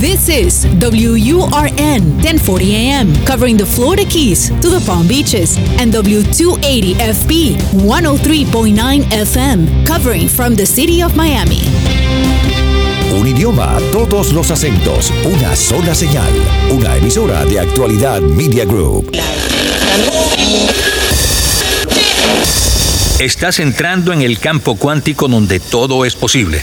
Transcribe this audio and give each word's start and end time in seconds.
This 0.00 0.30
is 0.30 0.64
WURN 0.80 2.00
1040 2.24 2.74
AM, 2.74 3.12
covering 3.26 3.58
the 3.58 3.66
Florida 3.66 4.02
Keys 4.08 4.48
to 4.48 4.70
the 4.70 4.82
Palm 4.86 5.06
Beaches, 5.06 5.58
and 5.78 5.92
W280FB 5.92 7.56
103.9 7.84 9.02
FM, 9.12 9.86
covering 9.86 10.26
from 10.26 10.54
the 10.54 10.64
city 10.64 11.02
of 11.02 11.14
Miami. 11.14 11.60
Un 13.12 13.28
idioma, 13.28 13.78
todos 13.92 14.32
los 14.32 14.50
acentos, 14.50 15.12
una 15.26 15.54
sola 15.54 15.94
señal, 15.94 16.32
una 16.70 16.96
emisora 16.96 17.44
de 17.44 17.60
actualidad 17.60 18.22
Media 18.22 18.64
Group. 18.64 19.14
Estás 23.18 23.58
entrando 23.58 24.14
en 24.14 24.22
el 24.22 24.38
campo 24.38 24.76
cuántico 24.76 25.28
donde 25.28 25.60
todo 25.60 26.06
es 26.06 26.16
posible. 26.16 26.62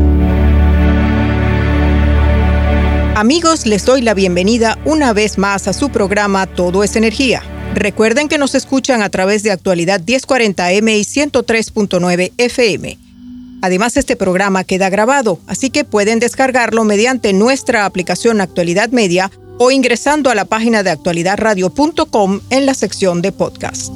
Amigos, 3.21 3.67
les 3.67 3.85
doy 3.85 4.01
la 4.01 4.15
bienvenida 4.15 4.79
una 4.83 5.13
vez 5.13 5.37
más 5.37 5.67
a 5.67 5.73
su 5.73 5.91
programa 5.91 6.47
Todo 6.47 6.83
es 6.83 6.95
Energía. 6.95 7.43
Recuerden 7.75 8.27
que 8.27 8.39
nos 8.39 8.55
escuchan 8.55 9.03
a 9.03 9.11
través 9.11 9.43
de 9.43 9.51
actualidad 9.51 10.01
1040M 10.01 10.97
y 10.97 11.03
103.9 11.03 12.31
FM. 12.39 12.97
Además, 13.61 13.95
este 13.95 14.15
programa 14.15 14.63
queda 14.63 14.89
grabado, 14.89 15.39
así 15.45 15.69
que 15.69 15.83
pueden 15.83 16.17
descargarlo 16.17 16.83
mediante 16.83 17.31
nuestra 17.31 17.85
aplicación 17.85 18.41
Actualidad 18.41 18.89
Media 18.89 19.29
o 19.59 19.69
ingresando 19.69 20.31
a 20.31 20.35
la 20.35 20.45
página 20.45 20.81
de 20.81 20.89
actualidadradio.com 20.89 22.39
en 22.49 22.65
la 22.65 22.73
sección 22.73 23.21
de 23.21 23.31
podcast. 23.31 23.91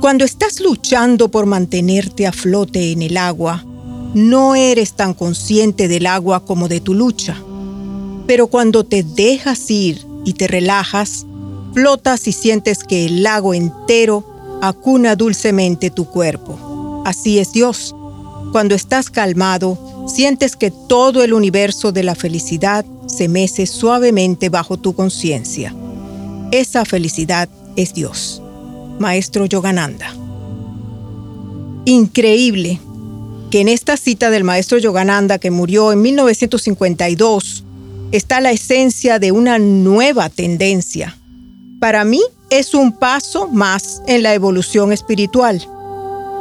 Cuando 0.00 0.24
estás 0.24 0.60
luchando 0.60 1.28
por 1.28 1.46
mantenerte 1.46 2.24
a 2.24 2.30
flote 2.30 2.92
en 2.92 3.02
el 3.02 3.16
agua, 3.16 3.64
no 4.14 4.54
eres 4.54 4.92
tan 4.92 5.12
consciente 5.12 5.88
del 5.88 6.06
agua 6.06 6.44
como 6.44 6.68
de 6.68 6.80
tu 6.80 6.94
lucha. 6.94 7.36
Pero 8.30 8.46
cuando 8.46 8.84
te 8.84 9.02
dejas 9.02 9.68
ir 9.72 10.06
y 10.24 10.34
te 10.34 10.46
relajas, 10.46 11.26
flotas 11.74 12.28
y 12.28 12.32
sientes 12.32 12.84
que 12.84 13.04
el 13.06 13.24
lago 13.24 13.54
entero 13.54 14.24
acuna 14.62 15.16
dulcemente 15.16 15.90
tu 15.90 16.04
cuerpo. 16.04 17.02
Así 17.04 17.40
es 17.40 17.52
Dios. 17.52 17.92
Cuando 18.52 18.76
estás 18.76 19.10
calmado, 19.10 20.06
sientes 20.06 20.54
que 20.54 20.70
todo 20.70 21.24
el 21.24 21.32
universo 21.32 21.90
de 21.90 22.04
la 22.04 22.14
felicidad 22.14 22.84
se 23.06 23.26
mece 23.26 23.66
suavemente 23.66 24.48
bajo 24.48 24.76
tu 24.76 24.94
conciencia. 24.94 25.74
Esa 26.52 26.84
felicidad 26.84 27.48
es 27.74 27.94
Dios. 27.94 28.40
Maestro 29.00 29.44
Yogananda. 29.46 30.14
Increíble 31.84 32.78
que 33.50 33.60
en 33.60 33.66
esta 33.66 33.96
cita 33.96 34.30
del 34.30 34.44
maestro 34.44 34.78
Yogananda 34.78 35.40
que 35.40 35.50
murió 35.50 35.90
en 35.90 36.00
1952 36.00 37.64
está 38.12 38.40
la 38.40 38.50
esencia 38.50 39.18
de 39.18 39.32
una 39.32 39.58
nueva 39.58 40.28
tendencia. 40.28 41.16
Para 41.78 42.04
mí 42.04 42.20
es 42.50 42.74
un 42.74 42.92
paso 42.92 43.48
más 43.48 44.02
en 44.06 44.22
la 44.22 44.34
evolución 44.34 44.92
espiritual 44.92 45.66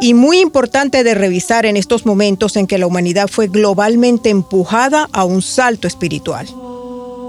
y 0.01 0.13
muy 0.13 0.39
importante 0.39 1.03
de 1.03 1.13
revisar 1.13 1.65
en 1.65 1.77
estos 1.77 2.05
momentos 2.05 2.55
en 2.55 2.67
que 2.67 2.77
la 2.77 2.87
humanidad 2.87 3.27
fue 3.27 3.47
globalmente 3.47 4.29
empujada 4.29 5.09
a 5.11 5.25
un 5.25 5.41
salto 5.41 5.87
espiritual. 5.87 6.47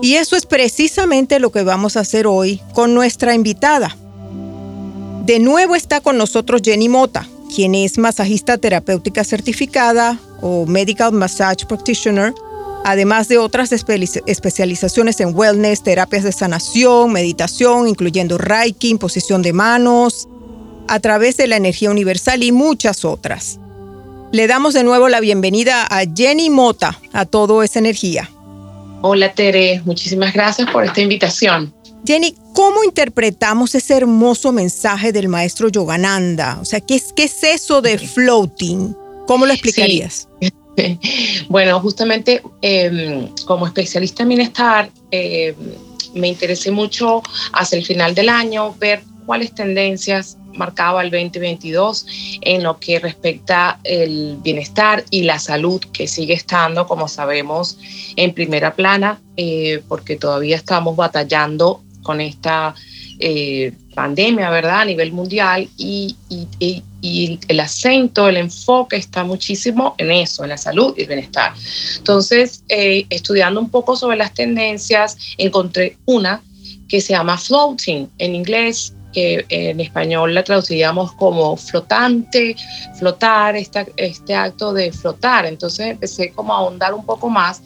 Y 0.02 0.14
eso 0.14 0.36
es 0.36 0.46
precisamente 0.46 1.40
lo 1.40 1.52
que 1.52 1.62
vamos 1.62 1.96
a 1.96 2.00
hacer 2.00 2.26
hoy 2.26 2.60
con 2.72 2.94
nuestra 2.94 3.34
invitada. 3.34 3.96
De 5.26 5.38
nuevo 5.38 5.76
está 5.76 6.00
con 6.00 6.16
nosotros 6.16 6.62
Jenny 6.64 6.88
Mota, 6.88 7.28
quien 7.54 7.74
es 7.74 7.98
masajista 7.98 8.56
terapéutica 8.56 9.24
certificada 9.24 10.18
o 10.40 10.64
Medical 10.64 11.12
Massage 11.12 11.66
Practitioner 11.66 12.32
además 12.84 13.28
de 13.28 13.38
otras 13.38 13.72
especializaciones 13.72 15.20
en 15.20 15.36
wellness, 15.36 15.82
terapias 15.82 16.24
de 16.24 16.32
sanación, 16.32 17.12
meditación, 17.12 17.88
incluyendo 17.88 18.38
Reiki, 18.38 18.94
posición 18.96 19.42
de 19.42 19.52
manos, 19.52 20.28
a 20.88 21.00
través 21.00 21.36
de 21.36 21.46
la 21.46 21.56
energía 21.56 21.90
universal 21.90 22.42
y 22.42 22.52
muchas 22.52 23.04
otras. 23.04 23.58
Le 24.32 24.46
damos 24.46 24.74
de 24.74 24.84
nuevo 24.84 25.08
la 25.08 25.20
bienvenida 25.20 25.86
a 25.90 26.02
Jenny 26.04 26.50
Mota, 26.50 26.98
a 27.12 27.26
Todo 27.26 27.62
es 27.62 27.76
Energía. 27.76 28.30
Hola 29.02 29.32
Tere, 29.32 29.82
muchísimas 29.84 30.32
gracias 30.32 30.70
por 30.70 30.84
esta 30.84 31.00
invitación. 31.00 31.74
Jenny, 32.06 32.34
¿cómo 32.54 32.84
interpretamos 32.84 33.74
ese 33.74 33.96
hermoso 33.96 34.52
mensaje 34.52 35.12
del 35.12 35.28
maestro 35.28 35.68
Yogananda? 35.68 36.58
O 36.60 36.64
sea, 36.64 36.80
¿qué 36.80 36.96
es, 36.96 37.12
qué 37.14 37.24
es 37.24 37.42
eso 37.42 37.82
de 37.82 37.98
floating? 37.98 38.94
¿Cómo 39.26 39.46
lo 39.46 39.52
explicarías? 39.52 40.28
Bueno, 41.48 41.80
justamente 41.80 42.42
em, 42.62 43.28
como 43.46 43.66
especialista 43.66 44.22
en 44.22 44.28
bienestar, 44.28 44.90
em, 45.10 45.54
me 46.14 46.28
interesé 46.28 46.70
mucho 46.70 47.22
hacia 47.52 47.78
el 47.78 47.84
final 47.84 48.14
del 48.14 48.28
año 48.28 48.74
ver 48.78 49.02
cuáles 49.26 49.54
tendencias 49.54 50.36
marcaba 50.54 51.02
el 51.02 51.10
2022 51.10 52.06
en 52.40 52.62
lo 52.62 52.78
que 52.78 52.98
respecta 52.98 53.78
el 53.84 54.36
bienestar 54.42 55.04
y 55.10 55.22
la 55.22 55.38
salud 55.38 55.80
que 55.92 56.08
sigue 56.08 56.34
estando, 56.34 56.86
como 56.86 57.08
sabemos, 57.08 57.78
en 58.16 58.34
primera 58.34 58.74
plana, 58.74 59.20
eh, 59.36 59.82
porque 59.88 60.16
todavía 60.16 60.56
estamos 60.56 60.96
batallando 60.96 61.82
con 62.02 62.20
esta 62.20 62.74
eh, 63.20 63.72
pandemia, 63.94 64.50
¿verdad? 64.50 64.80
A 64.80 64.84
nivel 64.84 65.12
mundial 65.12 65.68
y, 65.76 66.16
el 67.02 67.60
acento, 67.60 68.28
el 68.28 68.36
enfoque 68.36 68.96
está 68.96 69.24
muchísimo 69.24 69.94
en 69.98 70.10
eso, 70.10 70.42
en 70.42 70.50
la 70.50 70.58
salud 70.58 70.94
y 70.96 71.02
el 71.02 71.08
bienestar. 71.08 71.54
Entonces, 71.96 72.62
eh, 72.68 73.06
estudiando 73.10 73.60
un 73.60 73.70
poco 73.70 73.96
sobre 73.96 74.16
las 74.16 74.34
tendencias, 74.34 75.16
encontré 75.38 75.96
una 76.06 76.42
que 76.88 77.00
se 77.00 77.12
llama 77.12 77.38
floating 77.38 78.08
en 78.18 78.34
inglés, 78.34 78.94
que 79.12 79.44
en 79.48 79.80
español 79.80 80.34
la 80.34 80.44
traduciríamos 80.44 81.12
como 81.12 81.56
flotante, 81.56 82.54
flotar, 82.98 83.56
este 83.56 84.34
acto 84.34 84.72
de 84.72 84.92
flotar. 84.92 85.46
Entonces 85.46 85.86
empecé 85.88 86.30
como 86.32 86.54
a 86.54 86.58
ahondar 86.58 86.94
un 86.94 87.04
poco 87.04 87.28
más 87.28 87.62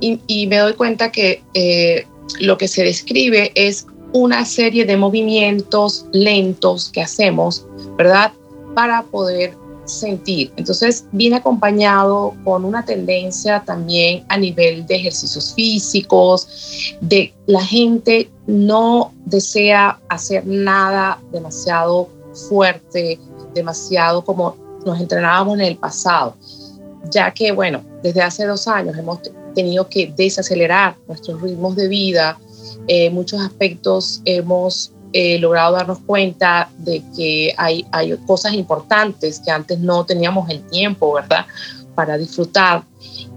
y, 0.00 0.46
me 0.46 0.58
doy 0.58 0.74
cuenta 0.74 1.10
que 1.10 1.42
eh, 1.54 2.06
lo 2.40 2.58
que 2.58 2.68
se 2.68 2.84
describe 2.84 3.52
es 3.54 3.86
una 4.12 4.44
serie 4.44 4.84
de 4.84 4.96
movimientos 4.96 6.06
lentos 6.12 6.90
que 6.90 7.02
hacemos, 7.02 7.66
¿verdad? 7.96 8.32
Para 8.74 9.02
poder 9.02 9.56
sentir. 9.84 10.52
Entonces 10.56 11.04
viene 11.12 11.36
acompañado 11.36 12.34
con 12.44 12.64
una 12.64 12.84
tendencia 12.84 13.62
también 13.64 14.24
a 14.28 14.36
nivel 14.36 14.86
de 14.86 14.96
ejercicios 14.96 15.54
físicos, 15.54 16.96
de 17.00 17.34
la 17.46 17.62
gente 17.62 18.30
no 18.46 19.12
desea 19.26 20.00
hacer 20.08 20.46
nada 20.46 21.20
demasiado 21.32 22.08
fuerte, 22.48 23.18
demasiado 23.54 24.24
como 24.24 24.56
nos 24.84 25.00
entrenábamos 25.00 25.58
en 25.58 25.64
el 25.64 25.76
pasado, 25.76 26.36
ya 27.10 27.32
que, 27.32 27.52
bueno, 27.52 27.82
desde 28.02 28.22
hace 28.22 28.44
dos 28.44 28.66
años 28.68 28.96
hemos 28.96 29.20
tenido 29.54 29.88
que 29.88 30.12
desacelerar 30.16 30.96
nuestros 31.06 31.40
ritmos 31.40 31.76
de 31.76 31.88
vida, 31.88 32.38
eh, 32.88 33.08
muchos 33.10 33.40
aspectos 33.40 34.20
hemos 34.24 34.92
eh, 35.16 35.38
logrado 35.38 35.76
darnos 35.76 36.00
cuenta 36.00 36.68
de 36.78 37.00
que 37.16 37.54
hay, 37.56 37.86
hay 37.92 38.16
cosas 38.26 38.52
importantes 38.52 39.38
que 39.38 39.52
antes 39.52 39.78
no 39.78 40.04
teníamos 40.04 40.50
el 40.50 40.60
tiempo, 40.66 41.12
¿verdad? 41.12 41.46
Para 41.94 42.18
disfrutar. 42.18 42.82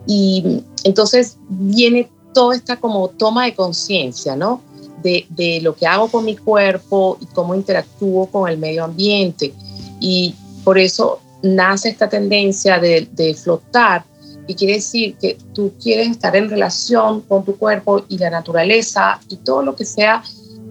Y 0.07 0.63
entonces 0.83 1.37
viene 1.47 2.09
toda 2.33 2.55
esta 2.55 2.77
como 2.77 3.09
toma 3.09 3.45
de 3.45 3.53
conciencia, 3.53 4.35
¿no? 4.35 4.63
De, 5.03 5.59
lo 5.61 5.75
que 5.75 5.85
hago 5.85 6.09
con 6.09 6.25
mi 6.25 6.35
cuerpo 6.35 7.19
y 7.21 7.27
cómo 7.27 7.53
interactúo 7.53 8.25
con 8.25 8.49
el 8.49 8.57
medio 8.57 8.83
ambiente. 8.83 9.53
Y 9.99 10.33
por 10.63 10.79
eso 10.79 11.19
nace 11.43 11.89
esta 11.89 12.09
tendencia 12.09 12.79
de, 12.79 13.07
de 13.11 13.35
flotar 13.35 14.03
y 14.47 14.55
quiere 14.55 14.73
decir 14.73 15.15
que 15.21 15.37
tú 15.53 15.73
quieres 15.79 16.09
estar 16.09 16.35
en 16.35 16.49
relación 16.49 17.21
con 17.21 17.45
tu 17.45 17.55
cuerpo 17.55 18.03
y 18.09 18.17
la 18.17 18.31
naturaleza 18.31 19.19
y 19.29 19.35
todo 19.35 19.61
lo 19.61 19.75
que 19.75 19.85
sea 19.85 20.23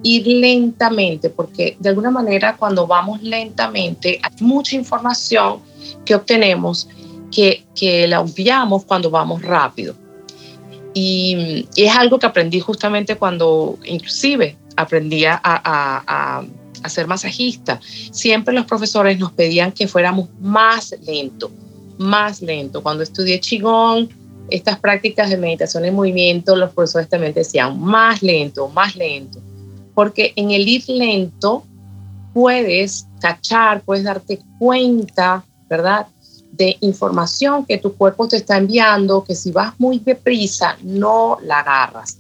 ir 0.07 0.27
lentamente, 0.27 1.31
porque 1.31 1.77
de 1.81 1.89
alguna 1.89 2.11
manera 2.13 2.57
cuando 2.57 2.87
vamos 2.87 3.21
lentamente 3.23 4.21
hay 4.23 4.37
mucha 4.41 4.77
información 4.77 5.61
que 6.05 6.15
obtenemos 6.15 6.89
que, 7.33 7.65
que 7.75 8.07
la 8.07 8.21
obviamos 8.21 8.85
cuando 8.85 9.11
vamos 9.11 9.43
rápido. 9.43 9.97
Y, 10.95 11.67
es 11.77 11.95
algo 11.95 12.19
que 12.21 12.27
aprendí 12.27 12.61
justamente 12.61 13.17
cuando 13.17 13.79
inclusive 13.85 14.57
aprendí 14.77 15.25
a, 15.25 15.41
a, 15.43 16.45
a, 16.83 16.89
ser 16.89 17.09
masajista. 17.09 17.81
Siempre 18.13 18.55
los 18.55 18.65
profesores 18.65 19.19
nos 19.19 19.33
pedían 19.33 19.73
que 19.73 19.89
fuéramos 19.89 20.29
más 20.41 20.95
lento, 21.05 21.51
más 21.99 22.41
lento. 22.41 22.81
Cuando 22.81 23.03
estudié 23.03 23.41
Qigong, 23.41 24.09
estas 24.51 24.79
prácticas 24.79 25.31
de 25.31 25.37
meditación 25.37 25.85
en 25.85 25.95
movimiento, 25.95 26.55
los 26.55 26.71
profesores 26.71 27.09
también 27.09 27.35
decían 27.35 27.81
más 27.81 28.23
lento, 28.23 28.69
más 28.69 28.95
lento. 28.95 29.41
Porque 29.97 30.35
en 30.37 30.51
el 30.51 30.69
ir 30.69 30.85
lento 30.89 31.65
puedes 32.35 33.07
cachar, 33.19 33.81
puedes 33.81 34.05
darte 34.05 34.41
cuenta, 34.59 35.43
¿verdad? 35.71 36.07
De 36.53 36.77
información 36.83 37.65
que 37.65 37.79
tu 37.79 37.95
cuerpo 37.95 38.29
te 38.29 38.37
está 38.37 38.59
enviando, 38.59 39.25
que 39.25 39.35
si 39.35 39.53
vas 39.53 39.73
muy 39.79 40.01
deprisa, 40.01 40.77
no 40.83 41.39
la 41.43 41.61
agarras. 41.61 42.19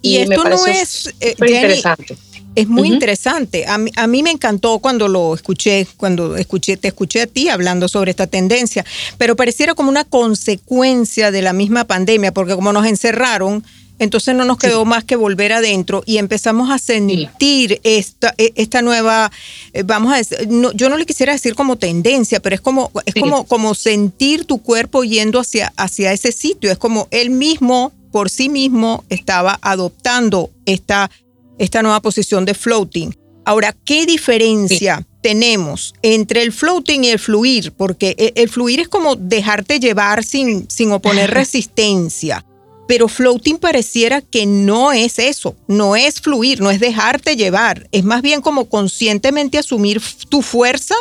Y, 0.00 0.16
esto 0.16 0.44
no 0.44 0.66
es 0.66 1.14
eh, 1.20 1.34
interesante. 1.38 2.16
Es 2.54 2.68
muy 2.68 2.88
interesante. 2.88 3.66
A 3.66 3.76
mí, 3.76 3.90
a 3.96 4.06
mí, 4.06 4.22
me 4.22 4.30
encantó 4.30 4.78
cuando 4.78 5.06
lo 5.08 5.34
escuché, 5.34 5.86
cuando 5.98 6.36
escuché, 6.36 6.78
te 6.78 6.88
escuché 6.88 7.20
a 7.20 7.26
ti 7.26 7.50
hablando 7.50 7.86
sobre 7.86 8.12
esta 8.12 8.26
tendencia, 8.26 8.82
pero 9.18 9.36
pareciera 9.36 9.74
como 9.74 9.90
una 9.90 10.04
consecuencia 10.04 11.30
de 11.30 11.42
la 11.42 11.52
misma 11.52 11.84
pandemia, 11.84 12.32
porque 12.32 12.54
como 12.54 12.72
nos 12.72 12.86
encerraron, 12.86 13.62
entonces 13.98 14.34
no 14.34 14.44
nos 14.44 14.58
quedó 14.58 14.84
más 14.84 15.04
que 15.04 15.16
volver 15.16 15.52
adentro 15.52 16.02
y 16.06 16.18
empezamos 16.18 16.70
a 16.70 16.78
sentir 16.78 17.80
esta, 17.84 18.34
e, 18.38 18.52
esta 18.56 18.82
nueva, 18.82 19.30
eh, 19.72 19.82
vamos 19.84 20.12
a 20.12 20.16
decir, 20.16 20.48
yo 20.74 20.88
no 20.88 20.96
le 20.96 21.06
quisiera 21.06 21.32
decir 21.32 21.54
como 21.54 21.76
tendencia, 21.76 22.40
pero 22.40 22.54
es 22.54 22.60
como, 22.60 22.90
es 23.06 23.14
como, 23.14 23.44
como 23.44 23.74
sentir 23.74 24.44
tu 24.44 24.62
cuerpo 24.62 25.04
yendo 25.04 25.38
hacia, 25.40 25.72
hacia 25.76 26.12
ese 26.12 26.32
sitio. 26.32 26.70
Es 26.70 26.78
como 26.78 27.08
él 27.10 27.30
mismo, 27.30 27.92
por 28.10 28.30
sí 28.30 28.48
mismo, 28.48 29.04
estaba 29.08 29.58
adoptando 29.62 30.50
esta 30.66 31.10
esta 31.58 31.82
nueva 31.82 32.00
posición 32.00 32.44
de 32.44 32.54
floating. 32.54 33.10
Ahora, 33.44 33.74
¿qué 33.84 34.06
diferencia 34.06 35.06
tenemos 35.20 35.94
entre 36.02 36.42
el 36.42 36.52
floating 36.52 37.04
y 37.04 37.10
el 37.10 37.18
fluir? 37.18 37.72
Porque 37.72 38.14
e, 38.18 38.32
el, 38.36 38.48
fluir 38.48 38.80
es 38.80 38.88
como 38.88 39.16
dejarte 39.16 39.80
llevar 39.80 40.24
sin, 40.24 40.68
sin 40.70 40.92
oponer 40.92 41.30
resistencia. 41.34 42.44
Pero 42.86 43.08
floating 43.08 43.56
pareciera 43.56 44.20
que 44.20 44.46
no 44.46 44.92
es 44.92 45.18
eso, 45.18 45.56
no 45.66 45.96
es 45.96 46.20
fluir, 46.20 46.60
no 46.60 46.70
es 46.70 46.80
dejarte 46.80 47.36
llevar, 47.36 47.88
es 47.92 48.04
más 48.04 48.20
bien 48.20 48.42
como 48.42 48.68
conscientemente 48.68 49.58
asumir 49.58 50.02
tu 50.28 50.42
fuerza 50.42 50.94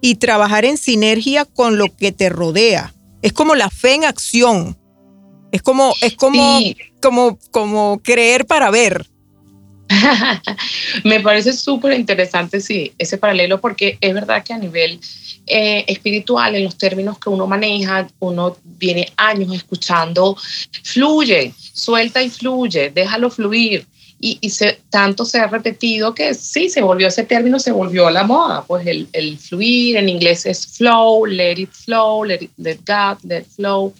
y 0.00 0.14
trabajar 0.16 0.64
en 0.64 0.78
sinergia 0.78 1.44
con 1.44 1.78
lo 1.78 1.94
que 1.94 2.12
te 2.12 2.28
rodea. 2.28 2.94
Es 3.22 3.32
como 3.32 3.54
la 3.54 3.70
fe 3.70 3.94
en 3.94 4.04
acción. 4.04 4.78
Es 5.52 5.62
como, 5.62 5.94
es 6.00 6.14
como, 6.16 6.60
como, 7.00 7.38
como 7.50 8.00
creer 8.02 8.46
para 8.46 8.70
ver. 8.70 9.06
Me 11.04 11.20
parece 11.20 11.52
súper 11.52 11.98
interesante, 11.98 12.60
sí, 12.60 12.92
ese 12.98 13.18
paralelo, 13.18 13.60
porque 13.60 13.98
es 14.00 14.14
verdad 14.14 14.42
que 14.44 14.52
a 14.52 14.58
nivel 14.58 15.00
eh, 15.46 15.84
espiritual, 15.86 16.54
en 16.54 16.64
los 16.64 16.76
términos 16.76 17.18
que 17.18 17.28
uno 17.28 17.46
maneja, 17.46 18.08
uno 18.18 18.56
viene 18.64 19.12
años 19.16 19.54
escuchando, 19.54 20.36
fluye, 20.82 21.54
suelta 21.72 22.22
y 22.22 22.30
fluye, 22.30 22.90
déjalo 22.90 23.30
fluir. 23.30 23.86
Y, 24.18 24.48
se, 24.48 24.80
tanto 24.88 25.26
se 25.26 25.38
ha 25.38 25.46
repetido 25.46 26.14
que 26.14 26.32
sí, 26.32 26.70
se 26.70 26.80
volvió 26.80 27.08
ese 27.08 27.24
término, 27.24 27.58
se 27.58 27.70
volvió 27.70 28.06
a 28.06 28.10
la 28.10 28.24
moda. 28.24 28.64
Pues 28.66 28.86
el, 28.86 29.06
el 29.12 29.36
fluir 29.36 29.98
en 29.98 30.08
inglés 30.08 30.46
es 30.46 30.66
flow, 30.66 31.26
let 31.26 31.60
it 31.60 31.70
flow, 31.70 32.24
let, 32.24 32.38
it, 32.40 32.50
let 32.56 32.78
God, 32.86 33.18
let 33.24 33.44
flow. 33.44 33.92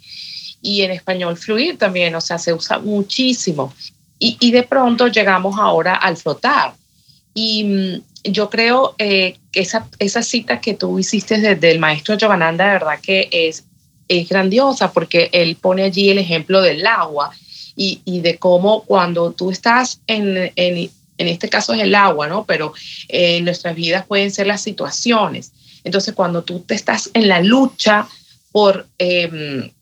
Y 0.62 0.80
en 0.82 0.90
español 0.90 1.36
fluir 1.36 1.76
también, 1.76 2.14
o 2.14 2.20
sea, 2.22 2.38
se 2.38 2.54
usa 2.54 2.78
muchísimo. 2.78 3.74
Y, 4.18 4.50
de 4.50 4.62
pronto 4.62 5.08
llegamos 5.08 5.58
ahora 5.58 5.96
al 5.96 6.16
flotar. 6.16 6.74
Y 7.34 7.64
mm, 7.64 8.02
yo 8.30 8.50
creo 8.50 8.94
eh, 8.98 9.38
que 9.52 9.60
esa, 9.60 9.88
esa 9.98 10.22
cita 10.22 10.60
que 10.60 10.74
tú 10.74 10.98
hiciste 10.98 11.38
desde 11.38 11.70
el 11.70 11.78
maestro 11.78 12.16
Yogananda, 12.16 12.66
de 12.66 12.72
verdad 12.72 13.00
que 13.00 13.28
es, 13.30 13.64
es 14.08 14.28
grandiosa 14.28 14.92
porque 14.92 15.30
él 15.32 15.56
pone 15.56 15.82
allí 15.84 16.10
el 16.10 16.18
ejemplo 16.18 16.62
del 16.62 16.86
agua 16.86 17.30
y, 17.74 18.00
y 18.04 18.20
de 18.20 18.38
cómo 18.38 18.82
cuando 18.82 19.32
tú 19.32 19.50
estás 19.50 20.00
en, 20.06 20.52
en, 20.56 20.90
en, 21.18 21.28
este 21.28 21.48
caso 21.48 21.72
es 21.74 21.82
el 21.82 21.94
agua, 21.94 22.28
¿no? 22.28 22.44
Pero 22.44 22.72
en 23.08 23.44
nuestras 23.44 23.74
vidas 23.74 24.06
pueden 24.06 24.30
ser 24.30 24.46
las 24.46 24.62
situaciones. 24.62 25.52
Entonces, 25.84 26.14
cuando 26.14 26.42
tú 26.42 26.60
te 26.60 26.74
estás 26.74 27.10
en 27.14 27.28
la 27.28 27.40
lucha 27.40 28.08
por... 28.52 28.86
Eh, 28.98 29.72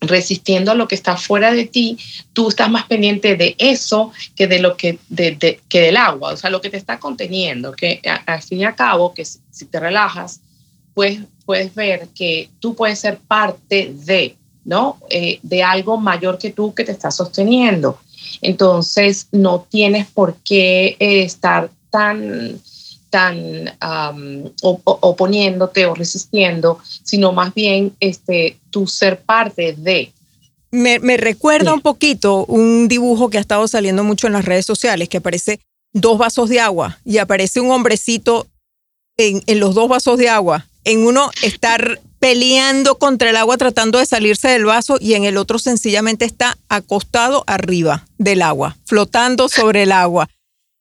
resistiendo 0.00 0.72
a 0.72 0.74
lo 0.74 0.88
que 0.88 0.94
está 0.94 1.16
fuera 1.16 1.52
de 1.52 1.66
ti, 1.66 1.98
tú 2.32 2.48
estás 2.48 2.70
más 2.70 2.84
pendiente 2.86 3.36
de 3.36 3.54
eso 3.58 4.12
que 4.34 4.46
de 4.46 4.58
lo 4.58 4.76
que, 4.76 4.98
de, 5.08 5.60
que 5.68 5.80
del 5.80 5.96
agua, 5.96 6.32
o 6.32 6.36
sea, 6.36 6.50
lo 6.50 6.60
que 6.60 6.70
te 6.70 6.78
está 6.78 6.98
conteniendo, 6.98 7.72
que 7.72 8.00
al 8.26 8.42
fin 8.42 8.60
y 8.60 8.64
al 8.64 8.74
cabo, 8.74 9.12
que 9.12 9.24
si, 9.24 9.66
te 9.66 9.78
relajas, 9.78 10.40
pues 10.94 11.20
puedes 11.44 11.74
ver 11.74 12.08
que 12.14 12.48
tú 12.60 12.74
puedes 12.74 12.98
ser 12.98 13.18
parte 13.18 13.92
de, 13.94 14.36
¿no? 14.64 14.98
Eh, 15.10 15.38
de 15.42 15.62
algo 15.62 15.98
mayor 15.98 16.38
que 16.38 16.50
tú 16.50 16.74
que 16.74 16.84
te 16.84 16.92
está 16.92 17.10
sosteniendo. 17.10 17.98
Entonces, 18.40 19.28
no 19.32 19.66
tienes 19.68 20.06
por 20.06 20.36
qué 20.44 20.96
eh, 20.98 21.22
estar 21.22 21.70
tan 21.90 22.60
tan 23.10 23.76
oponiéndote 24.62 25.86
o 25.86 25.94
resistiendo, 25.94 26.78
sino 27.02 27.32
más 27.32 27.52
bien 27.52 27.94
este, 28.00 28.58
tu 28.70 28.86
ser 28.86 29.20
parte 29.20 29.74
de. 29.76 30.12
Me, 30.70 30.98
recuerda 31.16 31.74
un 31.74 31.80
poquito 31.80 32.46
un 32.46 32.86
dibujo 32.86 33.28
que 33.28 33.38
ha 33.38 33.40
estado 33.40 33.66
saliendo 33.66 34.04
mucho 34.04 34.28
en 34.28 34.34
las 34.34 34.44
redes 34.44 34.64
sociales, 34.64 35.08
que 35.08 35.16
aparece 35.16 35.60
dos 35.92 36.16
vasos 36.16 36.48
de 36.48 36.60
agua 36.60 36.98
y 37.04 37.18
aparece 37.18 37.60
un 37.60 37.72
hombrecito 37.72 38.46
en, 39.16 39.42
en 39.46 39.58
los 39.58 39.74
dos 39.74 39.88
vasos 39.88 40.16
de 40.16 40.28
agua. 40.28 40.66
En 40.84 41.04
uno 41.04 41.30
estar 41.42 42.00
peleando 42.20 42.98
contra 42.98 43.30
el 43.30 43.36
agua 43.36 43.56
tratando 43.56 43.98
de 43.98 44.06
salirse 44.06 44.48
del 44.48 44.66
vaso 44.66 44.98
y 45.00 45.14
en 45.14 45.24
el 45.24 45.36
otro 45.36 45.58
sencillamente 45.58 46.24
está 46.24 46.56
acostado 46.68 47.42
arriba 47.46 48.06
del 48.18 48.42
agua, 48.42 48.76
flotando 48.84 49.48
sobre 49.48 49.82
el 49.82 49.92
agua. 49.92 50.28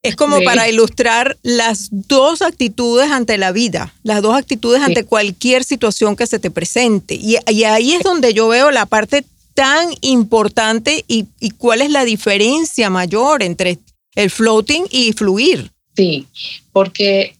Es 0.01 0.15
como 0.15 0.41
para 0.43 0.69
ilustrar 0.69 1.37
las 1.43 1.89
dos 1.91 2.41
actitudes 2.41 3.11
ante 3.11 3.37
la 3.37 3.51
vida, 3.51 3.93
las 4.03 4.21
dos 4.21 4.35
actitudes 4.35 4.81
ante 4.81 5.03
cualquier 5.03 5.65
situación 5.65 6.15
que 6.15 6.25
se 6.25 6.39
te 6.39 6.49
presente. 6.49 7.15
Y, 7.15 7.35
ahí 7.65 7.93
es 7.93 8.03
donde 8.03 8.33
yo 8.33 8.47
veo 8.47 8.71
la 8.71 8.85
parte 8.85 9.25
tan 9.53 9.89
importante 9.99 11.03
y, 11.07 11.25
cuál 11.57 11.81
es 11.81 11.91
la 11.91 12.05
diferencia 12.05 12.89
mayor 12.89 13.43
entre 13.43 13.77
el 14.15 14.29
floating 14.29 14.85
y 14.89 15.11
fluir. 15.11 15.69
Sí, 15.97 16.25
porque 16.71 17.35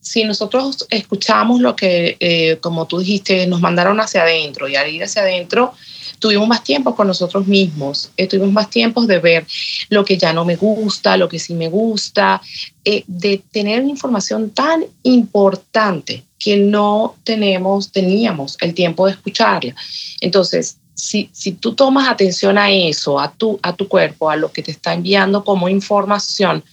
si 0.00 0.24
nosotros 0.24 0.86
escuchamos 0.90 1.60
lo 1.60 1.76
que, 1.76 2.16
eh, 2.18 2.58
como 2.60 2.86
tú 2.86 2.98
dijiste, 2.98 3.46
nos 3.46 3.60
mandaron 3.60 4.00
hacia 4.00 4.22
adentro 4.22 4.66
y 4.66 4.74
al 4.74 4.92
ir 4.92 5.04
hacia 5.04 5.22
adentro, 5.22 5.72
tuvimos 6.18 6.48
más 6.48 6.62
tiempo 6.64 6.94
con 6.94 7.06
nosotros 7.06 7.46
mismos, 7.46 8.10
eh, 8.16 8.26
tuvimos 8.26 8.52
más 8.52 8.70
tiempo 8.70 9.04
de 9.06 9.18
ver 9.18 9.46
lo 9.88 10.04
que 10.04 10.16
ya 10.16 10.32
no 10.32 10.44
me 10.44 10.56
gusta, 10.56 11.16
lo 11.16 11.28
que 11.28 11.38
sí 11.38 11.54
me 11.54 11.68
gusta, 11.68 12.40
eh, 12.84 13.04
de 13.06 13.42
tener 13.50 13.84
información 13.84 14.50
tan 14.50 14.84
importante 15.02 16.24
que 16.38 16.56
no 16.56 17.16
tenemos, 17.24 17.90
teníamos 17.90 18.56
el 18.60 18.74
tiempo 18.74 19.06
de 19.06 19.12
escucharla. 19.12 19.74
Entonces, 20.20 20.78
si, 20.94 21.28
si 21.32 21.52
tú 21.52 21.74
tomas 21.74 22.08
atención 22.08 22.56
a 22.58 22.70
eso, 22.70 23.20
a 23.20 23.32
tu, 23.32 23.58
a 23.62 23.74
tu 23.74 23.86
cuerpo, 23.86 24.30
a 24.30 24.36
lo 24.36 24.50
que 24.50 24.62
te 24.62 24.70
está 24.70 24.94
enviando 24.94 25.44
como 25.44 25.68
información, 25.68 26.64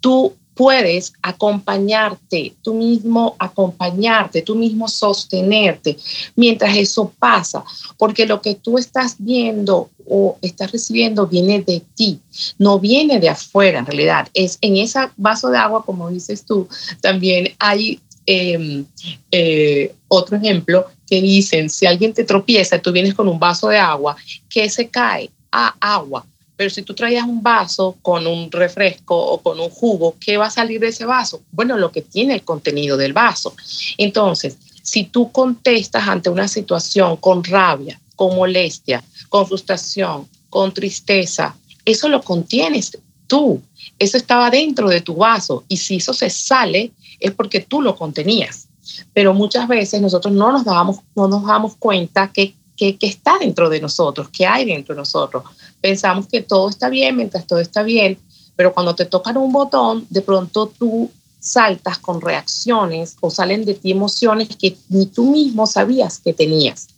tú 0.00 0.34
puedes 0.60 1.14
acompañarte, 1.22 2.52
tú 2.60 2.74
mismo 2.74 3.34
acompañarte, 3.38 4.42
tú 4.42 4.54
mismo 4.54 4.88
sostenerte 4.88 5.96
mientras 6.36 6.76
eso 6.76 7.14
pasa, 7.18 7.64
porque 7.96 8.26
lo 8.26 8.42
que 8.42 8.56
tú 8.56 8.76
estás 8.76 9.16
viendo 9.18 9.88
o 10.06 10.36
estás 10.42 10.70
recibiendo 10.70 11.26
viene 11.26 11.62
de 11.62 11.82
ti, 11.94 12.20
no 12.58 12.78
viene 12.78 13.18
de 13.20 13.30
afuera 13.30 13.78
en 13.78 13.86
realidad. 13.86 14.28
Es 14.34 14.58
en 14.60 14.76
ese 14.76 14.98
vaso 15.16 15.48
de 15.48 15.56
agua, 15.56 15.82
como 15.82 16.10
dices 16.10 16.44
tú, 16.44 16.68
también 17.00 17.54
hay 17.58 17.98
em, 18.26 18.84
eh, 19.30 19.94
otro 20.08 20.36
ejemplo 20.36 20.84
que 21.06 21.22
dicen, 21.22 21.70
si 21.70 21.86
alguien 21.86 22.12
te 22.12 22.24
tropieza, 22.24 22.78
tú 22.78 22.92
vienes 22.92 23.14
con 23.14 23.28
un 23.28 23.38
vaso 23.38 23.68
de 23.68 23.78
agua, 23.78 24.14
que 24.50 24.68
se 24.68 24.90
cae 24.90 25.30
a 25.50 25.74
agua 25.80 26.26
pero 26.60 26.68
si 26.68 26.82
tú 26.82 26.92
traías 26.92 27.24
un 27.24 27.42
vaso 27.42 27.96
con 28.02 28.26
un 28.26 28.52
refresco 28.52 29.16
o 29.16 29.40
con 29.40 29.58
un 29.58 29.70
jugo, 29.70 30.16
¿qué 30.20 30.36
va 30.36 30.48
a 30.48 30.50
salir 30.50 30.78
de 30.78 30.88
ese 30.88 31.06
vaso? 31.06 31.40
Bueno, 31.52 31.78
lo 31.78 31.90
que 31.90 32.02
tiene 32.02 32.34
el 32.34 32.42
contenido 32.42 32.98
del 32.98 33.14
vaso. 33.14 33.54
Entonces, 33.96 34.58
si 34.82 35.04
tú 35.04 35.32
contestas 35.32 36.06
ante 36.06 36.28
una 36.28 36.48
situación 36.48 37.16
con 37.16 37.42
rabia, 37.44 37.98
con 38.14 38.36
molestia, 38.36 39.02
con 39.30 39.46
frustración, 39.46 40.28
con 40.50 40.74
tristeza, 40.74 41.56
eso 41.86 42.10
lo 42.10 42.20
contienes 42.20 42.98
tú. 43.26 43.62
Eso 43.98 44.18
estaba 44.18 44.50
dentro 44.50 44.90
de 44.90 45.00
tu 45.00 45.14
vaso 45.14 45.64
y 45.66 45.78
si 45.78 45.96
eso 45.96 46.12
se 46.12 46.28
sale 46.28 46.90
es 47.20 47.30
porque 47.32 47.60
tú 47.60 47.80
lo 47.80 47.96
contenías. 47.96 48.68
Pero 49.14 49.32
muchas 49.32 49.66
veces 49.66 50.02
nosotros 50.02 50.34
no 50.34 50.52
nos 50.52 50.66
damos, 50.66 50.98
no 51.16 51.26
nos 51.26 51.46
damos 51.46 51.76
cuenta 51.76 52.30
que, 52.30 52.52
que, 52.76 52.98
que 52.98 53.06
está 53.06 53.38
dentro 53.38 53.70
de 53.70 53.80
nosotros, 53.80 54.28
que 54.28 54.44
hay 54.44 54.66
dentro 54.66 54.94
de 54.94 54.98
nosotros 54.98 55.44
pensamos 55.80 56.26
que 56.26 56.42
todo 56.42 56.68
está 56.68 56.88
bien 56.88 57.16
mientras 57.16 57.46
todo 57.46 57.60
está 57.60 57.82
bien, 57.82 58.18
pero 58.56 58.72
cuando 58.74 58.94
te 58.94 59.06
tocan 59.06 59.36
un 59.36 59.52
botón, 59.52 60.06
de 60.10 60.20
pronto 60.20 60.66
tú 60.66 61.10
saltas 61.38 61.98
con 61.98 62.20
reacciones 62.20 63.16
o 63.20 63.30
salen 63.30 63.64
de 63.64 63.74
ti 63.74 63.90
emociones 63.90 64.48
que 64.56 64.76
ni 64.88 65.06
tú 65.06 65.30
mismo 65.30 65.66
sabías 65.66 66.18
que 66.18 66.34
tenías. 66.34 66.88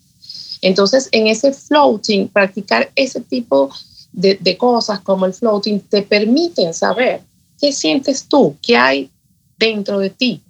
Entonces, 0.60 1.08
en 1.12 1.26
ese 1.28 1.52
floating, 1.52 2.28
practicar 2.28 2.90
ese 2.96 3.20
tipo 3.20 3.70
de, 4.12 4.36
de 4.40 4.56
cosas 4.56 5.00
como 5.00 5.26
el 5.26 5.34
floating 5.34 5.80
te 5.80 6.02
permiten 6.02 6.74
saber 6.74 7.22
qué 7.60 7.72
sientes 7.72 8.24
tú, 8.24 8.56
qué 8.60 8.76
hay 8.76 9.10
dentro 9.58 9.98
de 10.00 10.10
ti, 10.10 10.42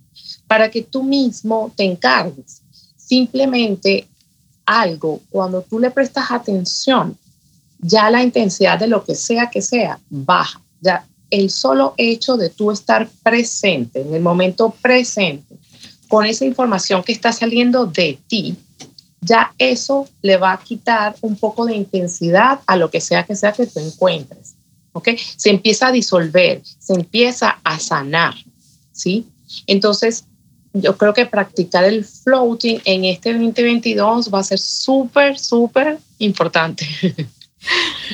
para 0.47 0.71
que 0.71 0.83
tú 0.83 1.03
mismo 1.03 1.71
te 1.77 1.85
encargues. 1.85 2.62
Simplemente 2.97 4.09
algo, 4.65 5.21
cuando 5.31 5.62
tú 5.62 5.79
le 5.79 5.91
prestas 5.91 6.31
atención, 6.31 7.17
ya 7.83 8.09
la 8.11 8.23
intensidad 8.23 8.79
de 8.79 8.87
lo 8.87 9.05
que 9.05 9.15
sea 9.15 9.51
que 9.51 9.61
sea 9.61 9.99
baja. 10.09 10.62
Ya 10.81 11.07
el 11.31 11.51
solo 11.51 11.95
hecho 11.97 12.37
de 12.37 12.49
tú 12.49 12.71
estar 12.71 13.09
presente, 13.23 14.01
en 14.01 14.15
el 14.15 14.23
momento 14.23 14.75
presente, 14.81 15.57
con 16.09 16.25
esa 16.25 16.45
información 16.45 17.03
que 17.03 17.12
está 17.12 17.33
saliendo 17.33 17.87
de 17.87 18.19
ti, 18.29 18.57
ya 19.21 19.55
eso 19.59 20.09
le 20.21 20.37
va 20.37 20.53
a 20.53 20.61
quitar 20.62 21.17
un 21.21 21.37
poco 21.37 21.65
de 21.65 21.75
intensidad 21.75 22.61
a 22.67 22.77
lo 22.77 22.91
que 22.91 23.01
sea 23.01 23.25
que 23.25 23.37
sea 23.37 23.53
que 23.53 23.67
tú 23.67 23.81
encuentres. 23.81 24.55
¿Ok? 24.93 25.09
Se 25.37 25.51
empieza 25.51 25.87
a 25.87 25.93
disolver, 25.93 26.61
se 26.79 26.93
empieza 26.93 27.59
a 27.65 27.79
sanar. 27.79 28.35
¿Sí? 28.93 29.27
Entonces, 29.67 30.25
yo 30.75 30.97
creo 30.97 31.15
que 31.15 31.27
practicar 31.27 31.85
el 31.85 32.05
floating 32.05 32.81
en 32.85 33.05
este 33.05 33.33
2022 33.33 34.33
va 34.33 34.41
a 34.41 34.45
ser 34.45 34.59
súper, 34.59 35.39
súper 35.39 35.99
importante. 36.19 36.87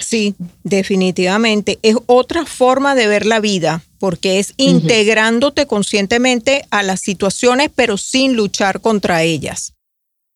Sí, 0.00 0.34
definitivamente. 0.62 1.78
Es 1.82 1.96
otra 2.06 2.44
forma 2.46 2.94
de 2.94 3.06
ver 3.06 3.26
la 3.26 3.40
vida, 3.40 3.82
porque 3.98 4.38
es 4.38 4.54
integrándote 4.56 5.66
conscientemente 5.66 6.66
a 6.70 6.82
las 6.82 7.00
situaciones, 7.00 7.70
pero 7.74 7.96
sin 7.96 8.34
luchar 8.34 8.80
contra 8.80 9.22
ellas. 9.22 9.74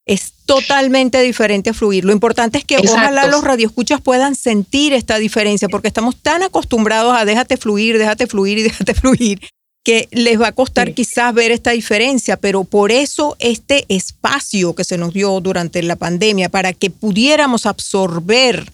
Es 0.05 0.33
totalmente 0.47 1.21
diferente 1.21 1.71
a 1.71 1.75
fluir. 1.75 2.05
Lo 2.05 2.13
importante 2.13 2.59
es 2.59 2.65
que 2.65 2.77
ojalá 2.79 3.29
los 3.29 3.45
radioescuchas 3.45 4.01
puedan 4.01 4.35
sentir 4.35 4.93
esta 4.93 5.19
diferencia, 5.19 5.69
porque 5.69 5.89
estamos 5.89 6.17
tan 6.17 6.43
acostumbrados 6.43 7.15
a 7.17 7.25
déjate 7.25 7.57
fluir, 7.57 7.99
déjate 7.99 8.27
fluir 8.27 8.59
y 8.59 8.63
déjate 8.63 8.95
fluir, 9.01 9.41
que 9.85 10.09
les 10.11 10.41
va 10.41 10.49
a 10.49 10.53
costar 10.53 10.95
quizás 10.95 11.33
ver 11.35 11.53
esta 11.53 11.71
diferencia, 11.71 12.37
pero 12.37 12.65
por 12.65 12.91
eso 12.93 13.37
este 13.39 13.85
espacio 13.89 14.75
que 14.75 14.85
se 14.85 14.99
nos 14.99 15.13
dio 15.13 15.41
durante 15.41 15.83
la 15.83 15.97
pandemia, 15.97 16.49
para 16.49 16.73
que 16.73 16.91
pudiéramos 16.91 17.67
absorber 17.67 18.73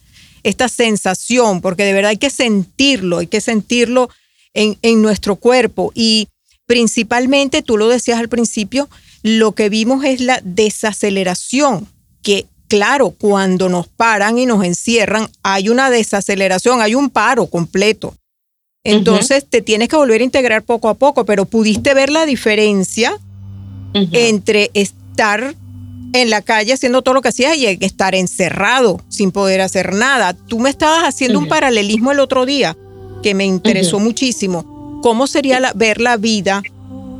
esta 0.49 0.69
sensación, 0.69 1.61
porque 1.61 1.85
de 1.85 1.93
verdad 1.93 2.11
hay 2.11 2.17
que 2.17 2.31
sentirlo, 2.31 3.19
hay 3.19 3.27
que 3.27 3.41
sentirlo 3.41 4.09
en, 4.55 4.79
en 4.83 5.03
nuestro 5.03 5.37
cuerpo. 5.37 5.93
Y 5.95 6.29
principalmente, 6.67 7.63
tú 7.63 7.77
lo 7.77 7.89
decías 7.89 8.19
al 8.19 8.29
principio, 8.29 8.89
lo 9.23 9.53
que 9.53 9.69
vimos 9.69 10.05
es 10.05 10.21
la 10.21 10.41
desaceleración, 10.45 11.89
que 12.23 12.47
claro, 12.69 13.11
cuando 13.11 13.69
nos 13.69 13.89
paran 13.89 14.39
y 14.39 14.47
nos 14.47 14.63
encierran, 14.65 15.29
hay 15.43 15.69
una 15.69 15.91
desaceleración, 15.91 16.81
hay 16.81 16.95
un 16.95 17.11
paro 17.11 17.47
completo. 17.47 18.15
Entonces 18.85 19.45
te 19.49 19.61
tienes 19.61 19.89
que 19.89 19.97
volver 19.97 20.21
a 20.21 20.25
integrar 20.25 20.63
poco 20.63 20.89
a 20.89 20.95
poco, 20.95 21.25
pero 21.25 21.45
pudiste 21.47 21.95
ver 21.95 22.11
la 22.11 22.27
diferencia 22.27 23.19
entre 23.95 24.71
estar 24.75 25.55
en 26.13 26.31
la 26.31 26.43
calle 26.43 26.73
haciendo 26.73 27.03
todo 27.03 27.15
lo 27.15 27.23
que 27.23 27.29
hacías 27.29 27.57
y 27.57 27.67
estar 27.67 28.15
encerrado 28.15 29.01
sin 29.09 29.31
poder 29.31 29.61
hacer 29.61 29.95
nada. 29.95 30.33
Tú 30.35 30.59
me 30.59 30.71
estabas 30.71 31.05
haciendo 31.05 31.39
un 31.39 31.49
paralelismo 31.49 32.13
el 32.13 32.21
otro 32.21 32.47
día 32.47 32.77
que 33.23 33.35
me 33.35 33.45
interesó 33.45 33.99
muchísimo. 33.99 35.01
¿Cómo 35.03 35.27
sería 35.27 35.73
ver 35.75 36.01
la 36.01 36.17
vida 36.17 36.63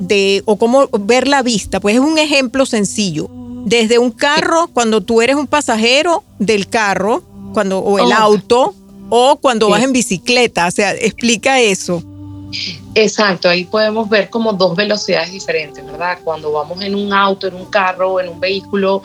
de, 0.01 0.43
o 0.47 0.57
cómo 0.57 0.89
ver 1.01 1.29
la 1.29 1.43
vista? 1.43 1.81
Pues 1.81 1.97
es 1.97 2.01
un 2.01 2.19
ejemplo 2.19 2.67
sencillo. 2.67 3.29
Desde 3.65 3.99
un 3.99 4.11
carro, 4.11 4.69
cuando 4.73 5.03
tú 5.03 5.21
eres 5.21 5.37
un 5.37 5.47
pasajero 5.47 6.25
del 6.39 6.69
carro, 6.69 7.23
cuando, 7.53 7.81
o 7.81 7.99
el 7.99 8.13
auto, 8.13 8.75
o 9.11 9.37
cuando 9.37 9.69
vas 9.69 9.83
en 9.83 9.93
bicicleta. 9.93 10.67
O 10.67 10.71
sea, 10.71 10.95
explica 10.95 11.61
eso. 11.61 12.03
Exacto, 12.95 13.49
ahí 13.49 13.65
podemos 13.65 14.09
ver 14.09 14.31
como 14.31 14.53
dos 14.53 14.75
velocidades 14.75 15.31
diferentes, 15.31 15.85
¿verdad? 15.85 16.19
Cuando 16.25 16.51
vamos 16.51 16.81
en 16.83 16.95
un 16.95 17.13
auto, 17.13 17.47
en 17.47 17.55
un 17.55 17.67
carro, 17.67 18.21
en 18.21 18.29
un 18.29 18.41
vehículo, 18.41 19.03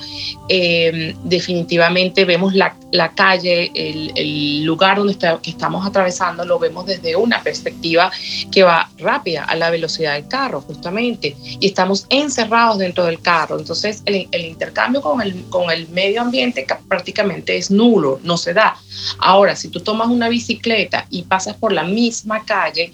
em, 0.48 1.16
definitivamente 1.24 2.26
vemos 2.26 2.54
la, 2.54 2.76
calle, 3.16 3.72
el, 3.76 4.64
lugar 4.64 4.98
donde 4.98 5.18
que 5.42 5.50
estamos 5.50 5.86
atravesando, 5.86 6.46
lo 6.46 6.58
vemos 6.58 6.86
desde 6.86 7.16
una 7.16 7.44
perspectiva 7.44 8.12
que 8.52 8.64
va 8.64 8.90
rápida 8.98 9.44
a 9.44 9.56
la 9.56 9.70
velocidad 9.70 10.14
del 10.14 10.28
carro, 10.28 10.62
justamente, 10.62 11.36
y 11.60 11.68
estamos 11.68 12.06
encerrados 12.10 12.78
dentro 12.78 13.06
del 13.06 13.22
carro. 13.22 13.60
Entonces, 13.60 14.02
el, 14.06 14.28
el 14.32 14.46
intercambio 14.46 15.02
con 15.02 15.22
el, 15.22 15.44
con 15.50 15.70
el 15.70 15.88
medio 15.90 16.22
ambiente 16.22 16.66
prácticamente 16.88 17.58
es 17.58 17.70
nulo, 17.70 18.20
no 18.24 18.38
se 18.38 18.54
da. 18.54 18.76
Ahora, 19.20 19.56
si 19.56 19.68
tú 19.68 19.82
tomas 19.82 20.08
una 20.08 20.30
bicicleta 20.30 21.06
y 21.10 21.24
pasas 21.24 21.56
por 21.56 21.72
la 21.72 21.84
misma 21.84 22.44
calle, 22.46 22.92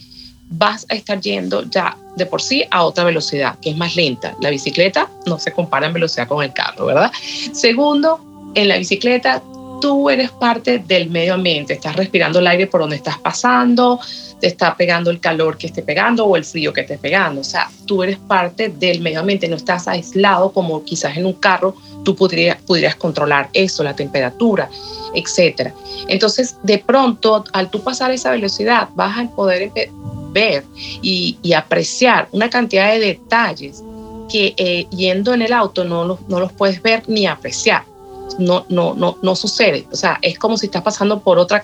vas 0.49 0.85
a 0.89 0.95
estar 0.95 1.19
yendo 1.21 1.63
ya 1.69 1.95
de 2.15 2.25
por 2.25 2.41
sí 2.41 2.65
a 2.71 2.83
otra 2.83 3.03
velocidad, 3.03 3.57
que 3.61 3.69
es 3.69 3.77
más 3.77 3.95
lenta. 3.95 4.35
La 4.41 4.49
bicicleta 4.49 5.09
no 5.25 5.39
se 5.39 5.51
compara 5.51 5.87
en 5.87 5.93
velocidad 5.93 6.27
con 6.27 6.43
el 6.43 6.53
carro, 6.53 6.87
¿verdad? 6.87 7.11
Segundo, 7.53 8.19
en 8.55 8.67
la 8.67 8.77
bicicleta 8.77 9.41
tú 9.79 10.09
eres 10.09 10.31
parte 10.31 10.79
del 10.79 11.09
medio 11.09 11.35
ambiente, 11.35 11.73
estás 11.73 11.95
respirando 11.95 12.39
el 12.39 12.47
aire 12.47 12.67
por 12.67 12.81
donde 12.81 12.97
estás 12.97 13.17
pasando, 13.19 13.99
te 14.39 14.47
está 14.47 14.75
pegando 14.75 15.11
el 15.11 15.19
calor 15.19 15.57
que 15.57 15.67
esté 15.67 15.83
pegando 15.83 16.25
o 16.25 16.35
el 16.35 16.43
frío 16.43 16.73
que 16.73 16.81
esté 16.81 16.97
pegando. 16.97 17.41
O 17.41 17.43
sea, 17.43 17.69
tú 17.85 18.03
eres 18.03 18.17
parte 18.17 18.69
del 18.69 19.01
medio 19.01 19.19
ambiente, 19.19 19.47
no 19.47 19.55
estás 19.55 19.87
aislado 19.87 20.51
como 20.51 20.83
quizás 20.83 21.15
en 21.17 21.25
un 21.25 21.33
carro 21.33 21.75
tú 22.03 22.15
pudieras, 22.15 22.61
pudieras 22.63 22.95
controlar 22.95 23.49
eso, 23.53 23.83
la 23.83 23.95
temperatura, 23.95 24.69
etcétera. 25.13 25.73
Entonces, 26.07 26.57
de 26.63 26.77
pronto, 26.79 27.43
al 27.53 27.69
tú 27.69 27.81
pasar 27.81 28.11
esa 28.11 28.31
velocidad, 28.31 28.89
vas 28.95 29.17
a 29.17 29.29
poder 29.29 29.71
ver 30.31 30.63
y, 31.01 31.37
apreciar 31.53 32.27
una 32.31 32.49
cantidad 32.49 32.91
de 32.93 32.99
detalles 32.99 33.83
que 34.29 34.53
eh, 34.57 34.85
yendo 34.91 35.33
en 35.33 35.41
el 35.41 35.53
auto 35.53 35.83
no 35.83 36.05
los, 36.05 36.21
no 36.27 36.39
los 36.39 36.53
puedes 36.53 36.81
ver 36.81 37.03
ni 37.07 37.25
apreciar. 37.25 37.83
No, 38.37 38.65
no, 38.69 38.93
no, 38.93 39.17
no 39.21 39.35
sucede. 39.35 39.87
O 39.91 39.95
sea, 39.95 40.19
es 40.21 40.37
como 40.37 40.55
si 40.55 40.67
estás 40.67 40.83
pasando 40.83 41.19
por 41.19 41.39
otra 41.39 41.61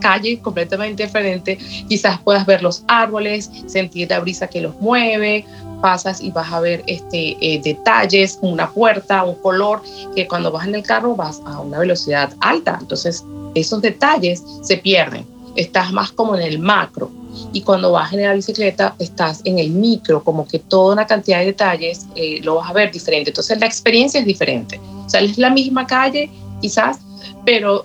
calle 0.00 0.38
completamente 0.40 1.04
diferente. 1.04 1.58
Quizás 1.88 2.20
puedas 2.20 2.46
ver 2.46 2.62
los 2.62 2.84
árboles, 2.86 3.50
sentir 3.66 4.08
la 4.08 4.20
brisa 4.20 4.46
que 4.46 4.60
los 4.60 4.78
mueve, 4.80 5.44
pasas 5.80 6.20
y 6.20 6.30
vas 6.30 6.52
a 6.52 6.60
ver 6.60 6.82
este, 6.86 7.36
eh, 7.40 7.60
detalles, 7.62 8.38
una 8.42 8.70
puerta, 8.70 9.24
un 9.24 9.34
color, 9.36 9.82
que 10.14 10.26
cuando 10.26 10.50
vas 10.50 10.66
en 10.66 10.74
el 10.74 10.82
carro 10.82 11.14
vas 11.16 11.40
a 11.46 11.60
una 11.60 11.78
velocidad 11.78 12.32
alta. 12.40 12.78
Entonces, 12.80 13.24
esos 13.54 13.82
detalles 13.82 14.42
se 14.62 14.76
pierden. 14.76 15.26
Estás 15.56 15.92
más 15.92 16.12
como 16.12 16.36
en 16.36 16.42
el 16.42 16.58
macro 16.58 17.10
y 17.52 17.62
cuando 17.62 17.92
vas 17.92 18.12
en 18.12 18.22
la 18.22 18.34
bicicleta 18.34 18.94
estás 18.98 19.40
en 19.44 19.58
el 19.58 19.70
micro, 19.70 20.22
como 20.22 20.46
que 20.46 20.58
toda 20.58 20.92
una 20.92 21.06
cantidad 21.06 21.40
de 21.40 21.46
detalles 21.46 22.06
eh, 22.14 22.40
lo 22.42 22.56
vas 22.56 22.70
a 22.70 22.72
ver 22.72 22.92
diferente. 22.92 23.30
Entonces 23.30 23.58
la 23.58 23.66
experiencia 23.66 24.20
es 24.20 24.26
diferente. 24.26 24.80
O 25.06 25.08
sea, 25.08 25.20
es 25.20 25.38
la 25.38 25.50
misma 25.50 25.86
calle 25.86 26.30
quizás, 26.60 26.98
pero 27.44 27.84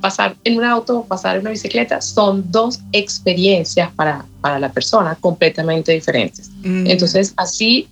pasar 0.00 0.36
en 0.44 0.58
un 0.58 0.64
auto, 0.64 1.04
pasar 1.04 1.36
en 1.36 1.42
una 1.42 1.50
bicicleta 1.50 2.00
son 2.00 2.44
dos 2.50 2.80
experiencias 2.92 3.90
para, 3.92 4.24
para 4.40 4.58
la 4.58 4.70
persona 4.70 5.16
completamente 5.20 5.92
diferentes. 5.92 6.50
Mm. 6.62 6.86
Entonces 6.86 7.32
así 7.36 7.88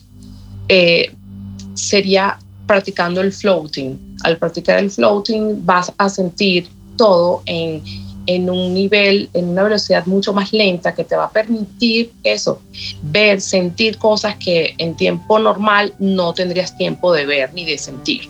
eh, 0.69 1.13
sería 1.75 2.39
practicando 2.67 3.21
el 3.21 3.33
floating. 3.33 4.17
Al 4.23 4.37
practicar 4.39 4.79
el 4.79 4.91
floating 4.91 5.65
vas 5.65 5.93
a 5.97 6.09
sentir 6.09 6.69
todo 6.97 7.43
en 7.47 7.83
en 8.27 8.49
un 8.49 8.75
nivel, 8.75 9.29
en 9.33 9.49
una 9.49 9.65
velocidad 9.65 10.07
mucho 10.07 10.33
más 10.33 10.53
lenta 10.53 10.95
que 10.95 11.05
te 11.05 11.17
va 11.17 11.25
a 11.25 11.31
permitir 11.31 12.13
eso, 12.23 12.61
ver, 13.03 13.41
sentir 13.41 13.99
cosas 13.99 14.37
que 14.37 14.75
en 14.79 14.95
tiempo 14.95 15.39
normal 15.39 15.95
no 15.99 16.33
tendrías 16.33 16.77
tiempo 16.77 17.13
de 17.13 17.27
ver 17.27 17.53
ni 17.55 17.65
de 17.65 17.79
sentir. 17.79 18.29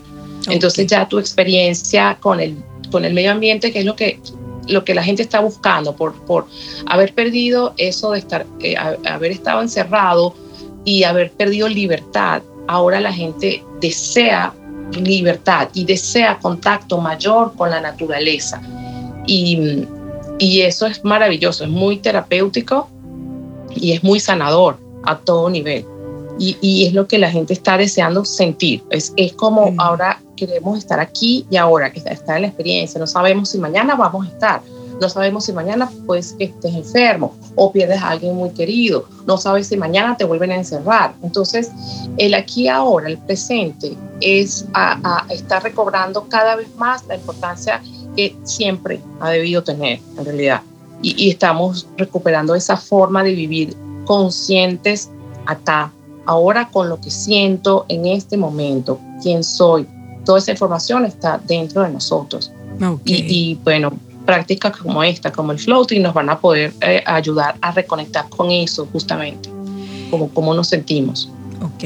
Entonces 0.49 0.87
ya 0.87 1.07
tu 1.07 1.19
experiencia 1.19 2.17
con 2.19 2.39
el, 2.39 2.57
con 2.93 3.05
el 3.05 3.13
medio 3.15 3.31
ambiente, 3.31 3.73
que 3.73 3.79
es 3.79 3.85
lo 3.85 3.95
que, 3.95 4.19
lo 4.67 4.85
que 4.85 4.93
la 4.93 5.03
gente 5.03 5.23
está 5.23 5.39
buscando, 5.39 5.95
por, 5.95 6.13
por 6.25 6.45
haber 6.85 7.13
perdido 7.15 7.73
eso 7.77 8.11
de 8.11 8.19
estar, 8.19 8.45
eh, 8.61 8.75
haber 8.77 9.31
estado 9.31 9.61
encerrado 9.61 10.35
y 10.85 11.03
haber 11.03 11.31
perdido 11.31 11.67
libertad, 11.67 12.43
ahora 12.67 13.01
la 13.01 13.11
gente 13.11 13.63
desea 13.81 14.53
libertad 14.91 15.69
y 15.73 15.85
desea 15.85 16.37
contacto 16.37 16.99
mayor 16.99 17.55
con 17.55 17.71
la 17.71 17.81
naturaleza 17.81 18.61
y, 19.25 19.87
eso 20.39 20.85
es 20.85 21.03
maravilloso, 21.03 21.63
es 21.63 21.69
muy 21.69 21.97
terapéutico 21.97 22.89
y 23.75 23.93
es 23.93 24.03
muy 24.03 24.19
sanador 24.19 24.77
a 25.03 25.17
todo 25.17 25.49
nivel. 25.49 25.85
Y, 26.37 26.85
es 26.85 26.93
lo 26.93 27.07
que 27.07 27.17
la 27.17 27.31
gente 27.31 27.53
está 27.53 27.77
deseando 27.77 28.25
sentir. 28.25 28.83
Es, 28.89 29.13
es 29.15 29.33
como 29.33 29.71
mm. 29.71 29.79
ahora 29.79 30.22
queremos 30.35 30.77
estar 30.77 30.99
aquí 30.99 31.45
y 31.49 31.57
ahora, 31.57 31.91
que 31.91 31.99
está 31.99 32.35
en 32.35 32.43
la 32.43 32.47
experiencia. 32.47 32.99
No 32.99 33.07
sabemos 33.07 33.49
si 33.49 33.57
mañana 33.57 33.95
vamos 33.95 34.25
a 34.25 34.29
estar, 34.29 34.61
No 35.01 35.09
sabemos 35.09 35.45
si 35.45 35.53
mañana 35.53 35.89
pues 36.05 36.35
estés 36.39 36.73
enfermo 36.75 37.35
o 37.55 37.71
pierdes 37.71 38.01
a 38.01 38.09
alguien 38.09 38.35
muy 38.35 38.51
querido. 38.51 39.05
No 39.25 39.37
sabes 39.37 39.67
si 39.67 39.75
mañana 39.75 40.15
te 40.15 40.23
vuelven 40.23 40.51
a 40.51 40.55
encerrar. 40.55 41.13
Entonces, 41.23 41.71
el 42.17 42.33
aquí 42.33 42.67
ahora, 42.67 43.09
el 43.09 43.17
presente, 43.17 43.97
es 44.21 44.65
a, 44.73 45.25
estar 45.29 45.63
recobrando 45.63 46.27
cada 46.29 46.55
vez 46.55 46.73
más 46.75 47.05
la 47.07 47.15
importancia 47.15 47.81
que 48.15 48.35
siempre 48.43 49.01
ha 49.19 49.31
debido 49.31 49.63
tener, 49.63 49.99
en 50.17 50.25
realidad. 50.25 50.61
Y, 51.01 51.21
y 51.21 51.31
estamos 51.31 51.87
recuperando 51.97 52.55
esa 52.55 52.77
forma 52.77 53.23
de 53.23 53.33
vivir 53.33 53.75
conscientes 54.05 55.09
acá, 55.45 55.91
ahora 56.25 56.69
con 56.71 56.89
lo 56.89 56.99
que 56.99 57.11
siento 57.11 57.85
en 57.89 58.05
este 58.05 58.37
momento, 58.37 58.99
quién 59.21 59.43
soy. 59.43 59.87
Toda 60.25 60.39
esa 60.39 60.51
información 60.51 61.05
está 61.05 61.39
dentro 61.45 61.83
de 61.83 61.89
nosotros. 61.89 62.51
Y, 63.05 63.57
bueno, 63.63 63.93
prácticas 64.25 64.77
como 64.77 65.03
esta, 65.03 65.31
como 65.31 65.51
el 65.51 65.59
floating, 65.59 66.01
nos 66.01 66.13
van 66.13 66.29
a 66.29 66.39
poder 66.39 66.73
eh, 66.81 67.03
ayudar 67.05 67.55
a 67.61 67.71
reconectar 67.71 68.29
con 68.29 68.51
eso 68.51 68.87
justamente, 68.91 69.49
como 70.09 70.29
cómo 70.29 70.53
nos 70.53 70.69
sentimos. 70.69 71.29
Ok. 71.61 71.83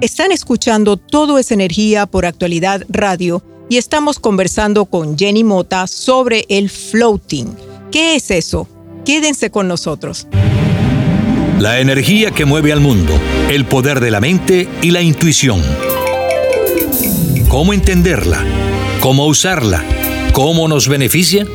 Están 0.00 0.32
escuchando 0.32 0.96
Todo 0.96 1.38
es 1.38 1.50
Energía 1.50 2.06
por 2.06 2.24
Actualidad 2.24 2.84
Radio 2.88 3.42
y 3.68 3.76
estamos 3.76 4.18
conversando 4.18 4.86
con 4.86 5.18
Jenny 5.18 5.44
Mota 5.44 5.86
sobre 5.86 6.46
el 6.48 6.70
floating. 6.70 7.46
¿Qué 7.90 8.16
es 8.16 8.30
eso? 8.30 8.68
Quédense 9.04 9.50
con 9.50 9.68
nosotros. 9.68 10.26
La 11.58 11.80
energía 11.80 12.30
que 12.30 12.44
mueve 12.44 12.72
al 12.72 12.80
mundo, 12.80 13.12
el 13.50 13.64
poder 13.64 13.98
de 13.98 14.12
la 14.12 14.20
mente 14.20 14.68
y 14.82 14.92
la 14.92 15.02
intuición. 15.02 15.60
¿Cómo 17.48 17.72
entenderla? 17.72 18.44
¿Cómo 19.00 19.26
usarla? 19.26 19.82
¿Cómo 20.34 20.68
nos 20.68 20.86
beneficia? 20.86 21.46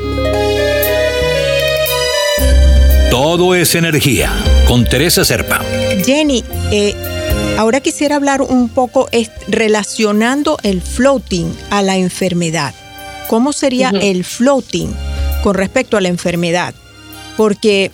Todo 3.12 3.54
es 3.54 3.76
energía, 3.76 4.34
con 4.68 4.86
Teresa 4.86 5.24
Serpa. 5.24 5.62
Jenny, 6.04 6.44
eh, 6.72 6.96
ahora 7.60 7.80
quisiera 7.80 8.16
hablar 8.16 8.42
un 8.42 8.70
poco 8.70 9.08
relacionando 9.48 10.58
el 10.64 10.82
floating 10.82 11.56
a 11.70 11.84
la 11.84 11.96
enfermedad. 11.96 12.74
¿Cómo 13.28 13.54
sería 13.54 13.90
el 13.90 14.24
floating 14.24 14.90
con 15.44 15.54
respecto 15.54 15.96
a 15.96 16.02
la 16.02 16.10
enfermedad? 16.10 16.74
Porque 17.38 17.92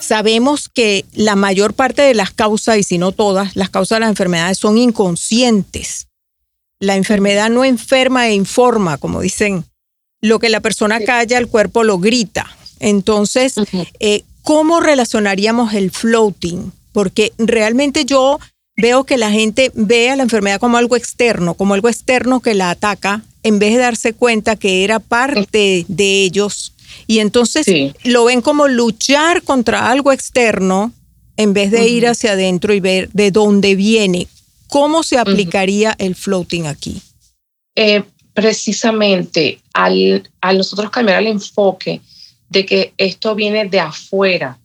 Sabemos 0.00 0.70
que 0.70 1.04
la 1.12 1.36
mayor 1.36 1.74
parte 1.74 2.00
de 2.00 2.14
las 2.14 2.30
causas, 2.30 2.78
y 2.78 2.82
si 2.82 2.96
no 2.96 3.12
todas, 3.12 3.54
las 3.54 3.68
causas 3.68 3.96
de 3.96 4.00
las 4.00 4.08
enfermedades 4.08 4.56
son 4.56 4.78
inconscientes. 4.78 6.09
La 6.80 6.96
enfermedad 6.96 7.50
no 7.50 7.64
enferma 7.64 8.28
e 8.28 8.34
informa, 8.34 8.98
como 8.98 9.20
dicen. 9.20 9.64
Lo 10.22 10.38
que 10.38 10.48
la 10.48 10.60
persona 10.60 11.00
calla, 11.00 11.38
el 11.38 11.48
cuerpo 11.48 11.82
lo 11.84 11.98
grita. 11.98 12.46
Entonces, 12.78 13.54
eh, 14.00 14.24
¿cómo 14.42 14.80
relacionaríamos 14.80 15.72
el 15.72 15.90
floating? 15.90 16.72
Porque 16.92 17.32
realmente 17.38 18.04
yo 18.04 18.38
veo 18.76 19.04
que 19.04 19.16
la 19.16 19.30
gente 19.30 19.70
ve 19.74 20.10
a 20.10 20.16
la 20.16 20.22
enfermedad 20.22 20.60
como 20.60 20.76
algo 20.76 20.96
externo, 20.96 21.54
como 21.54 21.74
algo 21.74 21.88
externo 21.88 22.40
que 22.40 22.54
la 22.54 22.70
ataca, 22.70 23.22
en 23.42 23.58
vez 23.58 23.72
de 23.72 23.78
darse 23.78 24.12
cuenta 24.12 24.56
que 24.56 24.84
era 24.84 24.98
parte 24.98 25.86
de 25.88 26.22
ellos 26.24 26.74
y 27.06 27.18
entonces 27.18 27.66
lo 28.04 28.24
ven 28.24 28.40
como 28.40 28.68
luchar 28.68 29.42
contra 29.42 29.90
algo 29.90 30.12
externo 30.12 30.92
en 31.36 31.52
vez 31.52 31.70
de 31.70 31.88
ir 31.88 32.06
hacia 32.06 32.32
adentro 32.32 32.74
y 32.74 32.80
ver 32.80 33.10
de 33.12 33.30
dónde 33.30 33.74
viene. 33.74 34.28
¿Cómo 34.70 35.02
se 35.02 35.18
aplicaría 35.18 35.94
el 35.98 36.14
floating 36.14 36.66
aquí? 36.66 37.02
Eh, 37.74 38.04
precisamente 38.32 39.60
al, 39.74 40.28
nosotros 40.56 40.90
cambiar 40.90 41.20
el 41.20 41.26
enfoque 41.26 42.00
de 42.48 42.64
que 42.64 42.94
esto 42.96 43.34
viene 43.34 43.66
de 43.66 43.80
afuera, 43.80 44.58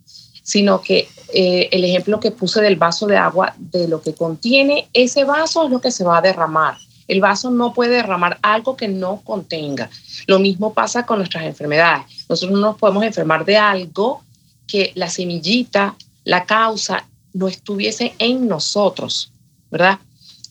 sino 0.44 0.82
que 0.82 1.08
eh, 1.34 1.70
el 1.72 1.84
ejemplo 1.84 2.20
que 2.20 2.32
puse 2.32 2.62
del 2.62 2.76
vaso 2.76 3.08
de 3.08 3.18
agua, 3.18 3.56
de 3.58 3.88
lo 3.88 4.02
que 4.02 4.14
contiene 4.14 4.88
ese 4.94 5.24
vaso 5.24 5.66
es 5.66 5.72
lo 5.72 5.82
que 5.82 5.92
se 5.92 6.04
va 6.04 6.20
a 6.20 6.22
derramar. 6.22 6.78
El 7.08 7.20
vaso 7.20 7.50
no 7.50 7.74
puede 7.74 7.96
derramar 7.96 8.38
algo 8.42 8.78
que 8.78 8.88
no 8.88 9.22
contenga. 9.24 9.90
Lo 10.28 10.40
mismo 10.40 10.74
pasa 10.74 11.06
con 11.06 11.18
nuestras 11.18 11.46
enfermedades. 11.46 12.06
Nosotros 12.30 12.60
no 12.60 12.68
nos 12.68 12.78
podemos 12.78 13.04
enfermar 13.04 13.44
de 13.44 13.58
algo 13.58 14.24
que 14.68 14.92
la 14.96 15.10
semillita, 15.10 15.96
la 16.24 16.46
causa, 16.46 17.08
no 17.34 17.48
estuviese 17.48 18.16
en 18.18 18.48
nosotros, 18.48 19.32
¿verdad? 19.76 20.00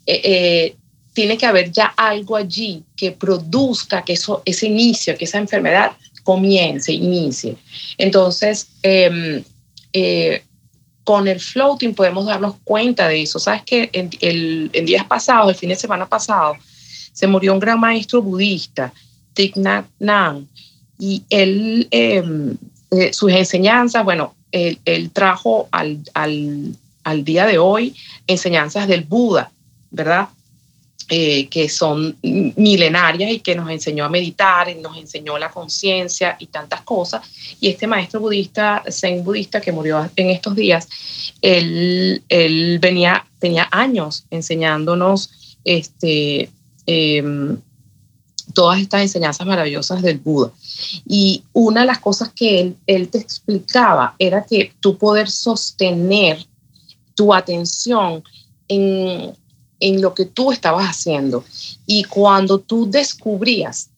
Eh, 0.06 0.20
eh, 0.24 0.76
tiene 1.14 1.38
que 1.38 1.46
haber 1.46 1.70
ya 1.72 1.87
algo 1.96 2.37
allí 2.37 2.82
que 2.94 3.12
produzca 3.12 4.02
que 4.02 4.12
eso, 4.12 4.42
ese 4.44 4.66
inicio, 4.66 5.16
que 5.16 5.24
esa 5.24 5.38
enfermedad 5.38 5.92
comience, 6.24 6.92
inicie. 6.92 7.56
Entonces, 7.96 8.68
em, 8.82 9.42
eh, 9.92 10.42
con 11.04 11.28
el 11.28 11.40
floating 11.40 11.94
podemos 11.94 12.26
darnos 12.26 12.56
cuenta 12.64 13.08
de 13.08 13.22
eso. 13.22 13.38
Sabes 13.38 13.62
que 13.62 13.88
en, 13.92 14.10
el, 14.20 14.70
días 14.84 15.06
pasados, 15.06 15.48
el 15.50 15.54
fin 15.54 15.68
de 15.70 15.76
semana 15.76 16.06
pasado, 16.06 16.56
se 17.12 17.26
murió 17.26 17.54
un 17.54 17.60
gran 17.60 17.80
maestro 17.80 18.20
budista, 18.20 18.92
Thich 19.34 19.56
Nhat 19.56 19.87
Hanh, 20.00 20.46
y 20.98 21.22
él, 21.30 21.87
em, 21.90 22.56
eh, 22.90 23.12
sus 23.12 23.32
enseñanzas, 23.32 24.04
bueno, 24.04 24.34
él, 24.50 25.10
trajo 25.12 25.68
al, 25.72 25.98
al, 26.14 26.76
al, 27.04 27.24
día 27.24 27.46
de 27.46 27.58
hoy 27.58 27.94
enseñanzas 28.26 28.88
del 28.88 29.02
Buda, 29.04 29.52
¿verdad? 29.90 30.28
Eh, 31.10 31.48
que 31.48 31.68
son 31.68 32.16
milenarias 32.22 33.30
y 33.30 33.40
que 33.40 33.54
nos 33.54 33.68
enseñó 33.68 34.06
a 34.06 34.08
meditar, 34.08 34.70
y 34.70 34.76
nos 34.76 34.96
enseñó 34.96 35.36
la 35.36 35.50
conciencia 35.50 36.36
y 36.38 36.46
tantas 36.46 36.80
cosas. 36.80 37.20
Y 37.60 37.68
este 37.68 37.86
maestro 37.86 38.20
budista, 38.20 38.82
zen 38.90 39.22
budista 39.22 39.60
que 39.60 39.70
murió 39.70 40.08
en 40.16 40.30
estos 40.30 40.56
días, 40.56 40.88
él, 41.42 42.22
él 42.30 42.78
venía, 42.78 43.26
tenía 43.38 43.68
años 43.70 44.24
enseñándonos 44.30 45.58
este, 45.62 46.48
em, 46.86 47.58
todas 48.54 48.80
estas 48.80 49.02
enseñanzas 49.02 49.46
maravillosas 49.46 50.00
del 50.00 50.16
Buda. 50.18 50.52
Y 51.06 51.44
una 51.52 51.82
de 51.82 51.86
las 51.86 51.98
cosas 51.98 52.30
que 52.34 52.60
él, 52.62 52.76
él 52.86 53.10
te 53.10 53.18
explicaba 53.18 54.14
era 54.18 54.46
que 54.46 54.72
tú 54.80 54.96
poder 54.96 55.28
sostener 55.28 56.46
tu 57.14 57.33
atención 57.33 58.22
en 58.68 59.35
en 59.85 60.00
lo 60.00 60.14
que 60.14 60.24
tú 60.24 60.50
estabas 60.50 60.87
haciendo. 60.87 61.44
Y 61.87 62.05
cuando 62.05 62.59
tú 62.59 62.90
descubrías 62.90 63.90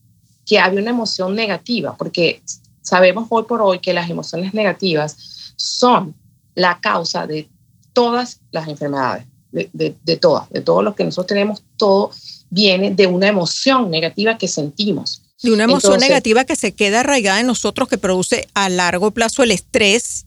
que 0.44 0.58
había 0.58 0.80
una 0.80 0.90
emoción 0.90 1.34
negativa, 1.34 1.96
porque 1.96 2.42
sabemos 2.82 3.26
hoy 3.30 3.44
por 3.44 3.62
hoy 3.62 3.78
que 3.78 3.92
las 3.92 4.10
emociones 4.10 4.52
negativas 4.52 5.54
son 5.56 6.14
la 6.56 6.80
causa 6.80 7.26
de 7.26 7.48
todas 7.92 8.40
las 8.50 8.66
enfermedades, 8.66 9.26
de, 9.52 10.16
todas, 10.20 10.50
de 10.50 10.60
todo 10.60 10.82
lo 10.82 10.94
que 10.94 11.04
nosotros 11.04 11.28
tenemos, 11.28 11.62
todo 11.76 12.10
viene 12.50 12.90
de 12.90 13.06
una 13.06 13.28
emoción 13.28 13.88
negativa 13.88 14.38
que 14.38 14.48
sentimos. 14.48 15.22
De 15.40 15.52
una 15.52 15.64
emoción 15.64 16.00
negativa 16.00 16.44
que 16.44 16.56
se 16.56 16.74
queda 16.74 17.00
arraigada 17.00 17.40
en 17.40 17.46
nosotros, 17.46 17.88
que 17.88 17.98
produce 17.98 18.48
a 18.54 18.68
largo 18.68 19.12
plazo 19.12 19.44
el 19.44 19.52
estrés. 19.52 20.26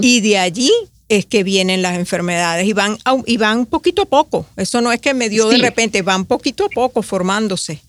Y 0.00 0.20
de 0.20 0.38
allí 0.38 0.72
es 1.10 1.26
que 1.26 1.42
vienen 1.42 1.82
las 1.82 1.96
enfermedades 1.96 2.66
y 2.66 2.72
van, 2.72 2.96
y 3.26 3.36
van 3.36 3.66
poquito 3.66 4.02
a 4.02 4.06
poco. 4.06 4.46
Eso 4.56 4.80
no 4.80 4.92
es 4.92 5.00
que 5.00 5.12
me 5.12 5.28
dio 5.28 5.48
de 5.48 5.58
repente, 5.58 6.02
van 6.02 6.24
poquito 6.24 6.66
a 6.66 6.68
poco 6.68 7.02
formándose. 7.02 7.82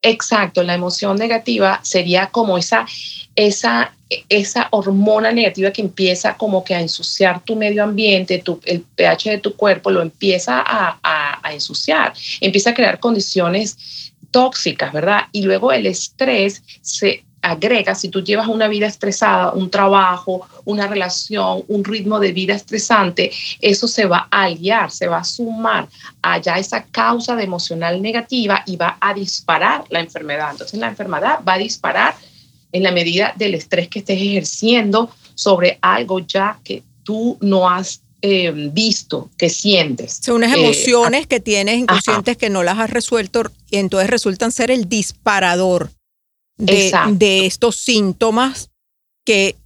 Exacto, 0.00 0.62
la 0.62 0.74
emoción 0.74 1.16
negativa 1.16 1.80
sería 1.82 2.28
como 2.28 2.56
esa, 2.56 2.86
esa, 3.34 3.92
esa 4.28 4.68
hormona 4.70 5.32
negativa 5.32 5.72
que 5.72 5.82
empieza 5.82 6.36
como 6.36 6.62
que 6.62 6.74
a 6.76 6.80
ensuciar 6.80 7.42
tu 7.42 7.56
medio 7.56 7.82
ambiente, 7.82 8.38
tu, 8.38 8.60
el 8.66 8.82
pH 8.82 9.30
de 9.30 9.38
tu 9.38 9.56
cuerpo 9.56 9.90
lo 9.90 10.00
empieza 10.00 10.62
a, 10.64 10.98
a 11.42 11.52
ensuciar, 11.52 12.12
empieza 12.40 12.70
a 12.70 12.74
crear 12.74 13.00
condiciones 13.00 14.12
tóxicas, 14.30 14.92
¿verdad? 14.92 15.22
Y 15.32 15.42
luego 15.42 15.72
el 15.72 15.86
estrés 15.86 16.62
se 16.82 17.24
agrega, 17.44 17.94
si 17.94 18.08
tú 18.08 18.22
llevas 18.22 18.48
una 18.48 18.68
vida 18.68 18.86
estresada, 18.86 19.52
un 19.52 19.70
trabajo, 19.70 20.48
una 20.64 20.86
relación, 20.86 21.62
un 21.68 21.84
ritmo 21.84 22.18
de 22.18 22.32
vida 22.32 22.54
estresante, 22.54 23.30
eso 23.60 23.86
se 23.86 24.06
va 24.06 24.28
a 24.30 24.44
aliar, 24.44 24.90
se 24.90 25.08
va 25.08 25.18
a 25.18 25.24
sumar 25.24 25.88
allá 26.22 26.58
esa 26.58 26.84
causa 26.84 27.36
de 27.36 27.44
emocional 27.44 28.00
negativa 28.00 28.62
y 28.66 28.76
va 28.76 28.96
a 28.98 29.12
disparar 29.12 29.84
la 29.90 30.00
enfermedad. 30.00 30.52
Entonces 30.52 30.80
la 30.80 30.88
enfermedad 30.88 31.40
va 31.46 31.54
a 31.54 31.58
disparar 31.58 32.14
en 32.72 32.82
la 32.82 32.92
medida 32.92 33.34
del 33.36 33.54
estrés 33.54 33.88
que 33.88 33.98
estés 33.98 34.20
ejerciendo 34.20 35.10
sobre 35.34 35.78
algo 35.82 36.20
ya 36.20 36.58
que 36.64 36.82
tú 37.02 37.36
no 37.42 37.68
has 37.68 38.00
eh, 38.22 38.50
visto, 38.72 39.28
que 39.36 39.50
sientes. 39.50 40.20
Son 40.22 40.36
unas 40.36 40.56
eh, 40.56 40.60
emociones 40.60 41.26
que 41.26 41.40
tienes 41.40 41.76
inconscientes 41.76 42.38
que 42.38 42.48
no 42.48 42.62
las 42.62 42.78
has 42.78 42.88
resuelto 42.88 43.52
y 43.70 43.76
entonces 43.76 44.08
resultan 44.08 44.50
ser 44.50 44.70
el 44.70 44.88
disparador 44.88 45.90
de, 46.56 47.46
estos 47.46 47.76
síntomas 47.76 48.70
que, 49.24 49.56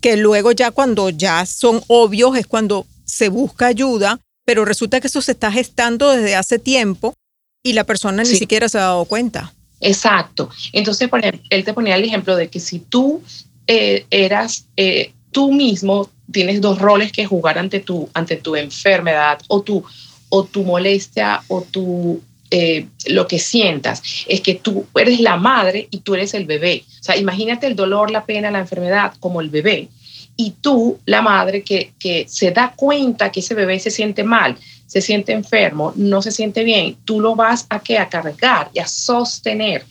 que 0.00 0.16
luego 0.16 0.52
ya 0.52 0.70
cuando 0.70 1.10
ya 1.10 1.44
son 1.46 1.82
obvios 1.88 2.36
es 2.36 2.46
cuando 2.46 2.86
se 3.04 3.28
busca 3.28 3.66
ayuda, 3.66 4.20
pero 4.44 4.64
resulta 4.64 5.00
que 5.00 5.08
eso 5.08 5.22
se 5.22 5.32
está 5.32 5.50
gestando 5.50 6.10
desde 6.10 6.36
hace 6.36 6.58
tiempo 6.58 7.14
y 7.62 7.72
la 7.72 7.84
persona 7.84 8.22
ni 8.22 8.36
siquiera 8.36 8.68
se 8.68 8.78
ha 8.78 8.82
dado 8.82 9.04
cuenta. 9.04 9.52
Exacto. 9.80 10.50
Entonces, 10.72 11.08
por 11.08 11.20
ejemplo, 11.20 11.42
él 11.50 11.64
te 11.64 11.74
ponía 11.74 11.96
el 11.96 12.04
ejemplo 12.04 12.36
de 12.36 12.48
que 12.48 12.60
si 12.60 12.78
tú 12.78 13.22
eh, 13.66 14.06
eras 14.10 14.66
eh, 14.76 15.12
tú 15.30 15.52
mismo, 15.52 16.10
tienes 16.30 16.60
dos 16.60 16.78
roles 16.78 17.12
que 17.12 17.26
jugar 17.26 17.58
ante 17.58 17.80
tu, 17.80 18.08
ante 18.14 18.36
tu 18.36 18.56
enfermedad 18.56 19.40
o 19.48 19.62
tu, 19.62 19.84
o 20.28 20.44
tu 20.44 20.64
molestia 20.64 21.42
o 21.48 21.62
tu, 21.62 22.20
eh, 22.50 22.86
lo 23.06 23.26
que 23.26 23.38
sientas. 23.38 24.02
Es 24.26 24.40
que 24.40 24.54
tú 24.54 24.86
eres 24.94 25.20
la 25.20 25.36
madre 25.36 25.88
y 25.90 25.98
tú 25.98 26.14
eres 26.14 26.34
el 26.34 26.46
bebé. 26.46 26.84
O 27.00 27.02
sea, 27.02 27.16
imagínate 27.16 27.66
el 27.66 27.76
dolor, 27.76 28.10
la 28.10 28.24
pena, 28.24 28.50
la 28.50 28.60
enfermedad 28.60 29.14
como 29.20 29.40
el 29.40 29.50
bebé. 29.50 29.88
Y 30.36 30.52
tú, 30.60 30.98
la 31.04 31.20
madre, 31.20 31.62
que, 31.62 31.92
que 31.98 32.26
se 32.28 32.52
da 32.52 32.72
cuenta 32.76 33.32
que 33.32 33.40
ese 33.40 33.54
bebé 33.54 33.80
se 33.80 33.90
siente 33.90 34.22
mal, 34.22 34.56
se 34.86 35.02
siente 35.02 35.32
enfermo, 35.32 35.92
no 35.96 36.22
se 36.22 36.30
siente 36.30 36.64
bien, 36.64 36.96
tú 37.04 37.20
lo 37.20 37.36
vas 37.36 37.66
a, 37.68 37.80
¿qué? 37.80 37.98
a 37.98 38.08
cargar 38.08 38.70
y 38.72 38.78
a 38.78 38.86
sostener. 38.86 39.84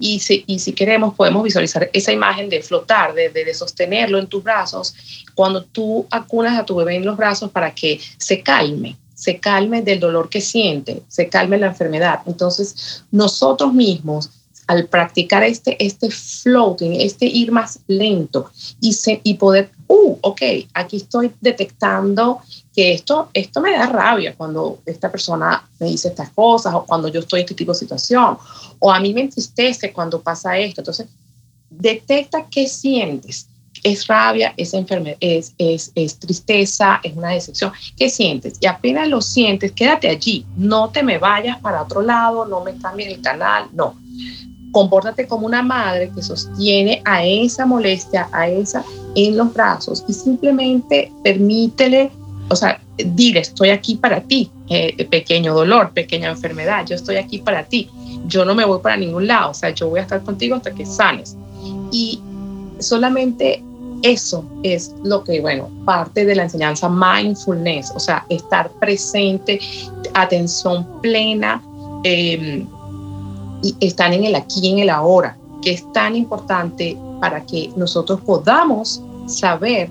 Y 0.00 0.18
si, 0.20 0.42
y 0.46 0.58
si 0.58 0.72
queremos, 0.72 1.14
podemos 1.14 1.44
visualizar 1.44 1.90
esa 1.92 2.10
imagen 2.10 2.48
de 2.48 2.62
flotar, 2.62 3.12
de, 3.12 3.28
de, 3.28 3.54
sostenerlo 3.54 4.18
en 4.18 4.26
tus 4.26 4.42
brazos, 4.42 4.94
cuando 5.34 5.62
tú 5.62 6.06
acunas 6.10 6.58
a 6.58 6.64
tu 6.64 6.74
bebé 6.74 6.96
en 6.96 7.04
los 7.04 7.18
brazos 7.18 7.50
para 7.50 7.74
que 7.74 8.00
se 8.16 8.40
calme, 8.40 8.96
se 9.20 9.38
calme 9.38 9.82
del 9.82 10.00
dolor 10.00 10.30
que 10.30 10.40
siente, 10.40 11.02
se 11.08 11.28
calme 11.28 11.58
la 11.58 11.66
enfermedad. 11.66 12.20
Entonces, 12.24 13.04
nosotros 13.10 13.74
mismos, 13.74 14.30
al 14.66 14.86
practicar 14.86 15.42
este, 15.42 15.76
este 15.84 16.10
floating, 16.10 16.92
este 16.98 17.26
ir 17.26 17.52
más 17.52 17.80
lento 17.86 18.50
y, 18.80 18.94
se, 18.94 19.20
y 19.22 19.34
poder, 19.34 19.70
uh, 19.88 20.16
ok, 20.22 20.40
aquí 20.72 20.96
estoy 20.96 21.32
detectando 21.38 22.38
que 22.74 22.94
esto, 22.94 23.28
esto 23.34 23.60
me 23.60 23.72
da 23.72 23.86
rabia 23.86 24.34
cuando 24.34 24.78
esta 24.86 25.10
persona 25.10 25.68
me 25.78 25.88
dice 25.88 26.08
estas 26.08 26.30
cosas 26.30 26.72
o 26.74 26.86
cuando 26.86 27.08
yo 27.08 27.20
estoy 27.20 27.40
en 27.40 27.44
este 27.44 27.56
tipo 27.56 27.72
de 27.72 27.78
situación 27.78 28.38
o 28.78 28.90
a 28.90 29.00
mí 29.00 29.12
me 29.12 29.20
entristece 29.20 29.92
cuando 29.92 30.22
pasa 30.22 30.56
esto. 30.56 30.80
Entonces, 30.80 31.08
detecta 31.68 32.46
qué 32.50 32.66
sientes. 32.66 33.48
Es 33.82 34.06
rabia, 34.06 34.52
es 34.56 34.74
enfermedad, 34.74 35.16
es, 35.20 35.54
es, 35.58 35.92
es 35.94 36.18
tristeza, 36.18 37.00
es 37.02 37.16
una 37.16 37.30
decepción. 37.30 37.72
¿Qué 37.96 38.08
sientes? 38.08 38.58
Y 38.60 38.66
apenas 38.66 39.08
lo 39.08 39.20
sientes, 39.20 39.72
quédate 39.72 40.08
allí. 40.08 40.44
No 40.56 40.90
te 40.90 41.02
me 41.02 41.18
vayas 41.18 41.58
para 41.60 41.82
otro 41.82 42.02
lado, 42.02 42.46
no 42.46 42.62
me 42.62 42.76
cambies 42.76 43.08
el 43.08 43.20
canal, 43.20 43.68
no. 43.72 43.94
Compórtate 44.72 45.26
como 45.26 45.46
una 45.46 45.62
madre 45.62 46.10
que 46.14 46.22
sostiene 46.22 47.02
a 47.04 47.24
esa 47.24 47.66
molestia, 47.66 48.28
a 48.32 48.48
esa 48.48 48.84
en 49.16 49.36
los 49.36 49.52
brazos 49.52 50.04
y 50.06 50.12
simplemente 50.12 51.12
permítele 51.24 52.12
o 52.50 52.56
sea, 52.56 52.80
dile, 52.96 53.40
estoy 53.40 53.70
aquí 53.70 53.94
para 53.94 54.20
ti, 54.22 54.50
eh, 54.68 55.06
pequeño 55.06 55.54
dolor, 55.54 55.92
pequeña 55.92 56.30
enfermedad, 56.30 56.84
yo 56.84 56.96
estoy 56.96 57.16
aquí 57.16 57.38
para 57.38 57.64
ti, 57.64 57.88
yo 58.26 58.44
no 58.44 58.56
me 58.56 58.64
voy 58.64 58.80
para 58.80 58.96
ningún 58.96 59.28
lado, 59.28 59.52
o 59.52 59.54
sea, 59.54 59.70
yo 59.70 59.88
voy 59.88 60.00
a 60.00 60.02
estar 60.02 60.20
contigo 60.24 60.56
hasta 60.56 60.72
que 60.72 60.84
sanes. 60.84 61.36
Y 61.92 62.20
solamente 62.80 63.62
eso 64.02 64.44
es 64.62 64.94
lo 65.02 65.24
que, 65.24 65.40
bueno, 65.40 65.68
parte 65.84 66.24
de 66.24 66.34
la 66.34 66.44
enseñanza 66.44 66.88
mindfulness, 66.88 67.92
o 67.94 68.00
sea, 68.00 68.24
estar 68.28 68.70
presente, 68.72 69.60
atención 70.14 70.86
plena 71.02 71.62
em, 72.04 72.66
y 73.62 73.74
estar 73.80 74.12
en 74.12 74.24
el 74.24 74.34
aquí, 74.34 74.70
en 74.70 74.78
el 74.78 74.90
ahora, 74.90 75.36
que 75.62 75.72
es 75.72 75.92
tan 75.92 76.16
importante 76.16 76.96
para 77.20 77.44
que 77.44 77.70
nosotros 77.76 78.20
podamos 78.22 79.02
saber 79.26 79.90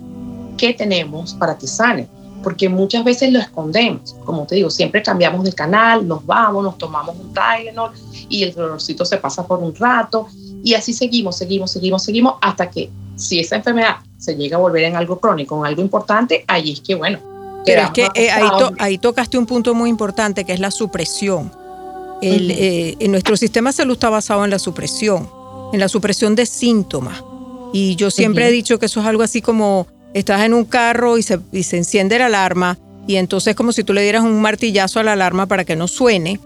qué 0.57 0.73
tenemos 0.73 1.33
para 1.35 1.57
que 1.57 1.67
sane 1.67 2.07
porque 2.43 2.69
muchas 2.69 3.03
veces 3.03 3.31
lo 3.31 3.39
escondemos. 3.39 4.15
Como 4.25 4.45
te 4.45 4.55
digo, 4.55 4.69
siempre 4.69 5.03
cambiamos 5.03 5.43
de 5.43 5.53
canal, 5.53 6.07
nos 6.07 6.25
vamos, 6.25 6.63
nos 6.63 6.77
tomamos 6.77 7.15
un 7.17 7.33
Tylenol 7.33 7.91
y 8.29 8.43
el 8.43 8.53
dolorcito 8.53 9.05
se 9.05 9.17
pasa 9.17 9.45
por 9.45 9.59
un 9.59 9.75
rato 9.75 10.27
y 10.63 10.73
así 10.73 10.93
seguimos, 10.93 11.37
seguimos, 11.37 11.71
seguimos, 11.71 12.03
seguimos 12.03 12.35
hasta 12.41 12.69
que 12.69 12.89
si 13.19 13.39
esa 13.39 13.57
enfermedad 13.57 13.97
se 14.17 14.35
llega 14.35 14.57
a 14.57 14.59
volver 14.59 14.83
en 14.83 14.95
algo 14.95 15.19
crónico, 15.19 15.59
en 15.59 15.67
algo 15.67 15.81
importante, 15.81 16.43
allí 16.47 16.73
es 16.73 16.81
que 16.81 16.95
bueno. 16.95 17.19
Pero 17.65 17.83
es 17.83 17.91
que 17.91 18.07
eh, 18.15 18.31
ahí, 18.31 18.49
ahí, 18.79 18.97
tocaste 18.97 19.37
un 19.37 19.45
punto 19.45 19.75
muy 19.75 19.89
importante 19.89 20.45
que 20.45 20.53
es 20.53 20.59
la 20.59 20.71
supresión. 20.71 21.51
El, 22.21 22.51
eh, 22.51 22.95
en 22.99 23.11
nuestro 23.11 23.37
sistema 23.37 23.69
de 23.69 23.77
salud 23.77 23.93
está 23.93 24.09
basado 24.09 24.43
en 24.43 24.49
la 24.49 24.59
supresión, 24.59 25.29
en 25.73 25.79
la 25.79 25.89
supresión 25.89 26.35
de 26.35 26.45
síntomas. 26.45 27.23
Y 27.73 27.95
yo 27.95 28.09
siempre 28.09 28.47
he 28.47 28.51
dicho 28.51 28.79
que 28.79 28.87
eso 28.87 29.01
es 29.01 29.05
algo 29.05 29.21
así 29.21 29.41
como 29.41 29.87
estás 30.13 30.41
en 30.41 30.53
un 30.53 30.65
carro 30.65 31.17
y 31.17 31.23
se, 31.23 31.39
y 31.51 31.63
se 31.63 31.77
enciende 31.77 32.17
la 32.17 32.25
alarma 32.25 32.79
y 33.09 33.15
entonces 33.15 33.55
como 33.55 33.71
si 33.71 33.83
tú 33.83 33.93
le 33.93 34.03
dieras 34.03 34.23
un 34.23 34.39
martillazo 34.39 34.99
a 34.99 35.03
la 35.03 35.13
alarma 35.13 35.47
para 35.47 35.65
que 35.65 35.75
no 35.75 35.87
suene, 35.87 36.39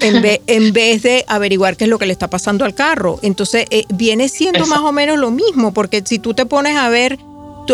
en, 0.00 0.22
en 0.46 0.72
vez 0.72 1.02
de 1.02 1.24
averiguar 1.28 1.76
qué 1.76 1.84
es 1.84 1.90
lo 1.90 1.98
que 1.98 2.06
le 2.06 2.12
está 2.12 2.28
pasando 2.28 2.64
al 2.64 2.74
carro. 2.74 3.18
Entonces 3.22 3.66
eh, 3.70 3.84
viene 3.88 4.28
siendo 4.28 4.66
más 4.66 4.80
o 4.80 4.92
menos 4.92 5.18
lo 5.18 5.30
mismo, 5.30 5.72
porque 5.72 6.02
si 6.04 6.18
tú 6.18 6.34
te 6.34 6.46
pones 6.46 6.76
a 6.76 6.88
ver, 6.88 7.18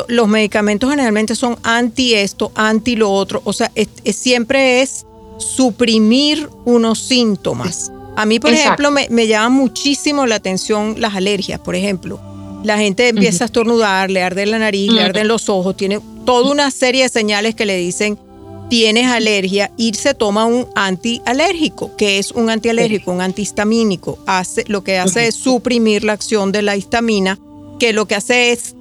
los 0.09 0.29
medicamentos 0.29 0.91
generalmente 0.91 1.35
son 1.35 1.59
anti 1.63 2.15
esto, 2.15 2.51
anti 2.55 2.97
lo 2.97 3.11
otro, 3.11 3.43
o 3.45 3.53
sea, 3.53 3.71
siempre 4.05 4.81
es 4.81 5.07
suprimir 5.39 6.49
unos 6.65 6.99
síntomas. 6.99 7.93
A 8.17 8.27
mí, 8.27 8.39
por 8.39 8.53
ejemplo, 8.53 8.91
me, 8.91 9.09
me 9.11 9.27
llama 9.27 9.49
muchísimo 9.49 10.27
la 10.27 10.37
atención 10.37 10.97
las 10.99 11.15
alergias, 11.15 11.61
por 11.61 11.75
ejemplo. 11.75 12.21
La 12.63 12.79
gente 12.79 13.09
empieza 13.09 13.45
a 13.45 13.47
estornudar, 13.47 14.11
le 14.11 14.23
arde 14.23 14.47
la 14.47 14.59
nariz, 14.59 14.93
le 14.93 15.03
arden 15.03 15.27
los 15.27 15.49
ojos, 15.49 15.77
tiene 15.77 16.01
toda 16.25 16.53
una 16.53 16.71
serie 16.71 17.05
de 17.05 17.09
señales 17.09 17.55
que 17.55 17.67
le 17.67 17.77
dicen 17.77 18.19
tienes 18.73 19.07
alergia 19.07 19.71
y 19.77 19.93
se 19.93 20.15
toma 20.15 20.47
un 20.47 20.67
antialérgico, 20.75 21.95
que 21.95 22.19
es 22.19 22.31
un 22.31 22.49
antialérgico, 22.49 23.13
un 23.13 23.21
antihistamínico. 23.21 24.19
Hace, 24.25 24.65
lo 24.67 24.83
que 24.83 24.97
hace 24.97 25.27
es 25.27 25.35
suprimir 25.35 26.05
la 26.05 26.15
acción 26.15 26.53
de 26.53 26.63
la 26.63 26.75
histamina, 26.75 27.39
que 27.79 27.93
lo 27.93 28.07
que 28.07 28.15
hace 28.15 28.51
es 28.51 28.75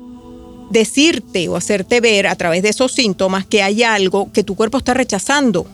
decirte 0.69 1.49
o 1.49 1.57
hacerte 1.57 1.99
ver 1.99 2.27
a 2.27 2.37
través 2.37 2.63
de 2.63 2.69
esos 2.69 2.93
síntomas 2.93 3.45
que 3.45 3.63
hay 3.63 3.83
algo 3.83 4.31
que 4.31 4.45
tu 4.45 4.55
cuerpo 4.55 4.77
está 4.77 4.93
rechazando. 4.93 5.67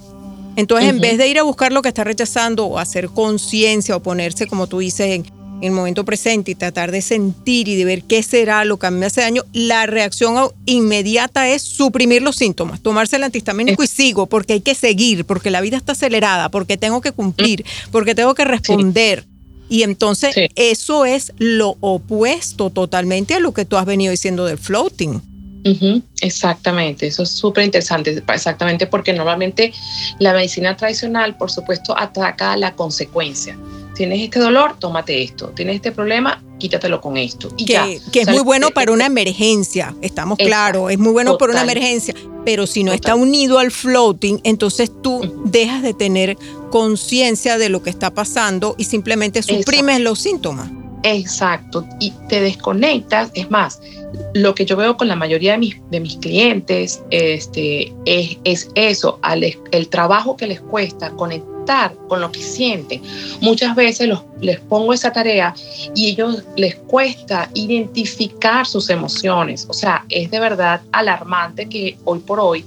Entonces, 0.56 0.90
en 0.90 1.00
vez 1.00 1.20
de 1.20 1.28
ir 1.28 1.38
a 1.38 1.44
buscar 1.44 1.72
lo 1.72 1.84
que 1.84 1.90
está 1.90 2.04
rechazando 2.04 2.66
o 2.66 2.80
hacer 2.80 3.10
conciencia 3.10 3.96
o 3.96 4.02
ponerse, 4.02 4.48
como 4.48 4.66
tú 4.66 4.80
dices, 4.80 5.12
en 5.12 5.37
en 5.58 5.64
el 5.64 5.72
momento 5.72 6.06
presente 6.06 6.52
y 6.52 6.56
tratar 6.56 6.92
de 6.92 7.02
sentir 7.02 7.68
y 7.68 7.76
de 7.76 7.86
ver 7.86 8.04
qué 8.04 8.22
será 8.22 8.64
lo 8.64 8.78
que 8.78 8.88
a 8.88 8.92
mí 8.92 9.00
me 9.00 9.08
hace 9.08 9.22
daño, 9.22 9.44
la 9.54 9.86
reacción 9.88 10.52
inmediata 10.66 11.50
es 11.50 11.64
suprimir 11.64 12.22
los 12.22 12.36
síntomas, 12.36 12.82
tomarse 12.82 13.16
el 13.16 13.24
antihistamínico 13.24 13.84
y 13.84 13.88
sigo, 13.88 14.28
porque 14.28 14.54
hay 14.54 14.62
que 14.62 14.76
seguir, 14.76 15.26
porque 15.26 15.50
la 15.50 15.62
vida 15.62 15.78
está 15.78 15.94
acelerada, 15.94 16.50
porque 16.50 16.78
tengo 16.78 17.02
que 17.02 17.12
cumplir, 17.12 17.66
porque 17.92 18.14
tengo 18.14 18.36
que 18.36 18.46
responder. 18.46 19.26
Y 19.70 19.84
entonces 19.84 20.36
eso 20.56 21.06
es 21.06 21.34
lo 21.38 21.76
opuesto 21.82 22.70
totalmente 22.70 23.34
a 23.34 23.40
lo 23.40 23.54
que 23.54 23.66
tú 23.66 23.78
has 23.78 23.86
venido 23.86 24.12
diciendo 24.12 24.46
del 24.46 24.58
floating. 24.58 25.22
Exactamente, 26.22 27.08
eso 27.08 27.24
es 27.24 27.30
súper 27.30 27.66
interesante, 27.66 28.24
exactamente 28.34 28.88
porque 28.88 29.12
normalmente 29.12 29.74
la 30.20 30.32
medicina 30.32 30.78
tradicional, 30.78 31.36
por 31.36 31.52
supuesto, 31.52 31.98
ataca 31.98 32.56
la 32.56 32.74
consecuencia 32.74 33.58
tienes 33.98 34.22
este 34.22 34.40
dolor, 34.40 34.76
tómate 34.78 35.24
esto, 35.24 35.48
tienes 35.50 35.78
este 35.78 35.92
problema, 35.92 36.42
quítatelo 36.60 37.02
con 37.02 37.18
esto. 37.18 37.50
Y 37.58 37.66
que, 37.66 38.00
que 38.12 38.22
es 38.22 38.28
muy 38.28 38.42
bueno 38.42 38.70
para 38.70 38.92
una 38.92 39.08
emergencia, 39.08 39.96
estamos 40.02 40.38
claros, 40.38 40.92
es 40.92 41.00
muy 41.00 41.12
bueno 41.12 41.38
para 41.38 41.54
una 41.54 41.64
emergencia, 41.64 42.14
pero 42.46 42.68
si 42.68 42.84
no 42.84 42.94
está 42.94 43.16
unido 43.16 43.58
al 43.58 43.72
floating, 43.72 44.40
entonces 44.44 44.92
tú 45.02 45.42
dejas 45.46 45.82
de 45.82 45.94
tener 45.94 46.38
conciencia 46.70 47.58
de 47.58 47.70
lo 47.70 47.82
que 47.82 47.90
está 47.90 48.14
pasando 48.14 48.76
y 48.78 48.84
simplemente 48.84 49.42
suprimes 49.42 50.00
los 50.00 50.20
síntomas. 50.20 50.70
Exacto, 51.04 51.88
y 52.00 52.12
te 52.30 52.42
desconectas, 52.42 53.32
es 53.34 53.50
más, 53.50 53.82
lo 54.34 54.54
que 54.54 54.66
yo 54.66 54.76
veo 54.76 54.98
con 54.98 55.08
la 55.08 55.16
mayoría 55.16 55.54
de 55.54 55.58
mis, 55.58 55.76
de 55.90 56.00
mis 56.00 56.18
clientes 56.18 57.02
este, 57.10 57.94
es, 58.06 58.38
es 58.44 58.70
eso, 58.76 59.20
el 59.72 59.90
trabajo 59.90 60.38
que 60.38 60.48
les 60.48 60.62
cuesta 60.62 61.12
conectar 61.12 61.57
con 62.08 62.22
lo 62.22 62.32
que 62.32 62.42
sienten. 62.42 63.02
Muchas 63.42 63.76
veces 63.76 64.08
los, 64.08 64.24
les 64.40 64.60
pongo 64.60 64.94
esa 64.94 65.12
tarea 65.12 65.54
y 65.96 66.08
ellos 66.10 66.44
les 66.56 66.76
cuesta 66.76 67.50
identificar 67.54 68.66
sus 68.66 68.90
emociones. 68.90 69.66
O 69.70 69.74
sea, 69.74 70.06
es 70.10 70.32
de 70.32 70.40
verdad 70.40 70.82
alarmante 70.92 71.68
que 71.68 71.98
hoy 72.06 72.20
por 72.20 72.40
hoy 72.40 72.64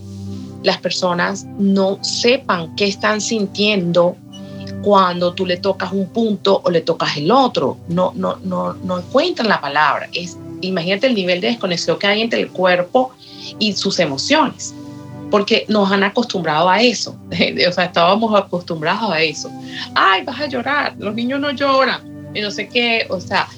las 0.63 0.79
personas 0.79 1.47
no 1.59 1.99
sepan 2.03 2.75
qué 2.77 2.87
están 2.87 3.21
sintiendo 3.21 4.17
cuando 4.83 5.33
tú 5.33 5.47
le 5.47 5.57
tocas 5.57 5.93
un 5.93 6.07
punto 6.07 6.61
o 6.65 6.71
le 6.71 6.83
tocas 6.83 7.17
el 7.17 7.31
otro. 7.31 7.79
No, 7.89 8.13
no, 8.15 8.37
no, 8.43 8.75
no 8.75 8.99
encuentran 8.99 9.49
la 9.49 9.61
palabra. 9.61 10.09
Es, 10.13 10.37
imagínate 10.61 11.07
el 11.07 11.15
nivel 11.15 11.41
de 11.41 11.49
desconexión 11.49 11.99
que 11.99 12.07
hay 12.07 12.21
entre 12.21 12.41
el 12.41 12.51
cuerpo 12.51 13.13
y 13.59 13.73
sus 13.73 13.99
emociones 13.99 14.75
porque 15.31 15.65
nos 15.69 15.91
han 15.91 16.03
acostumbrado 16.03 16.69
a 16.69 16.81
eso, 16.81 17.17
o 17.69 17.73
sea, 17.73 17.85
estábamos 17.85 18.35
acostumbrados 18.35 19.11
a 19.11 19.23
eso. 19.23 19.51
Ay, 19.95 20.25
vas 20.25 20.41
a 20.41 20.47
llorar, 20.47 20.95
los 20.99 21.15
niños 21.15 21.41
no 21.41 21.51
lloran, 21.51 22.31
y 22.35 22.41
no 22.41 22.51
sé 22.51 22.69
qué, 22.69 23.07
o 23.09 23.21
sea, 23.21 23.49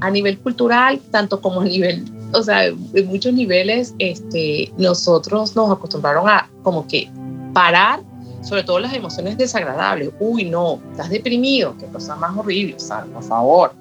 a 0.00 0.10
nivel 0.10 0.38
cultural, 0.38 1.00
tanto 1.10 1.40
como 1.40 1.60
a 1.60 1.64
nivel, 1.64 2.04
o 2.32 2.42
sea, 2.42 2.66
en 2.66 3.06
muchos 3.06 3.32
niveles, 3.32 3.94
este, 3.98 4.72
nosotros 4.76 5.54
nos 5.56 5.70
acostumbraron 5.70 6.28
a 6.28 6.48
como 6.62 6.86
que 6.86 7.10
parar 7.52 8.00
sobre 8.44 8.62
todo 8.62 8.78
las 8.78 8.92
emociones 8.92 9.38
desagradables. 9.38 10.10
Uy, 10.20 10.44
no, 10.44 10.80
estás 10.90 11.10
deprimido, 11.10 11.74
qué 11.78 11.86
cosa 11.86 12.14
más 12.16 12.36
horrible, 12.36 12.78
¿sabes? 12.78 13.10
Por 13.10 13.22
favor, 13.22 13.72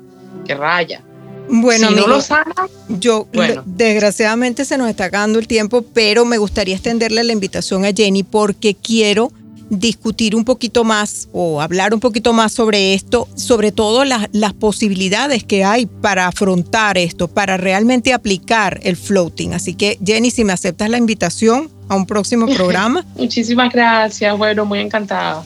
que 0.46 0.56
raya. 0.56 1.02
Bueno, 1.50 1.90
si 1.90 1.96
no 1.96 2.08
lo 2.08 2.22
sana, 2.22 2.56
yo 2.88 3.28
desgraciadamente 3.66 4.66
se 4.66 4.78
nos 4.78 4.90
está 4.90 5.06
acabando 5.06 5.40
el 5.40 5.48
tiempo, 5.48 5.84
pero 5.94 6.26
me 6.26 6.38
gustaría 6.38 6.76
extenderle 6.76 7.24
la 7.24 7.34
invitación 7.34 7.86
a 7.86 7.94
Jenny 7.94 8.24
porque 8.24 8.76
quiero 8.76 9.32
discutir 9.70 10.36
un 10.36 10.46
poquito 10.46 10.84
más 10.84 11.30
o 11.32 11.62
hablar 11.62 11.94
un 11.94 12.00
poquito 12.00 12.34
más 12.34 12.52
sobre 12.52 12.94
esto, 12.94 13.28
sobre 13.36 13.72
todo 13.72 14.06
las, 14.06 14.28
las 14.32 14.54
posibilidades 14.54 15.44
que 15.44 15.64
hay 15.64 15.86
para 15.86 16.28
afrontar 16.28 16.98
esto, 16.98 17.28
para 17.28 17.58
realmente 17.58 18.14
aplicar 18.14 18.80
el 18.84 18.96
floating. 18.96 19.54
Así 19.54 19.74
que 19.74 19.98
Jenny, 20.04 20.32
si 20.32 20.44
me 20.44 20.54
aceptas 20.54 20.90
la 20.90 20.98
invitación 20.98 21.70
a 21.90 21.96
un 21.96 22.06
próximo 22.06 22.48
programa. 22.56 23.06
Muchísimas 23.16 23.72
gracias, 23.72 24.38
bueno, 24.38 24.66
muy 24.66 24.80
encantada. 24.80 25.44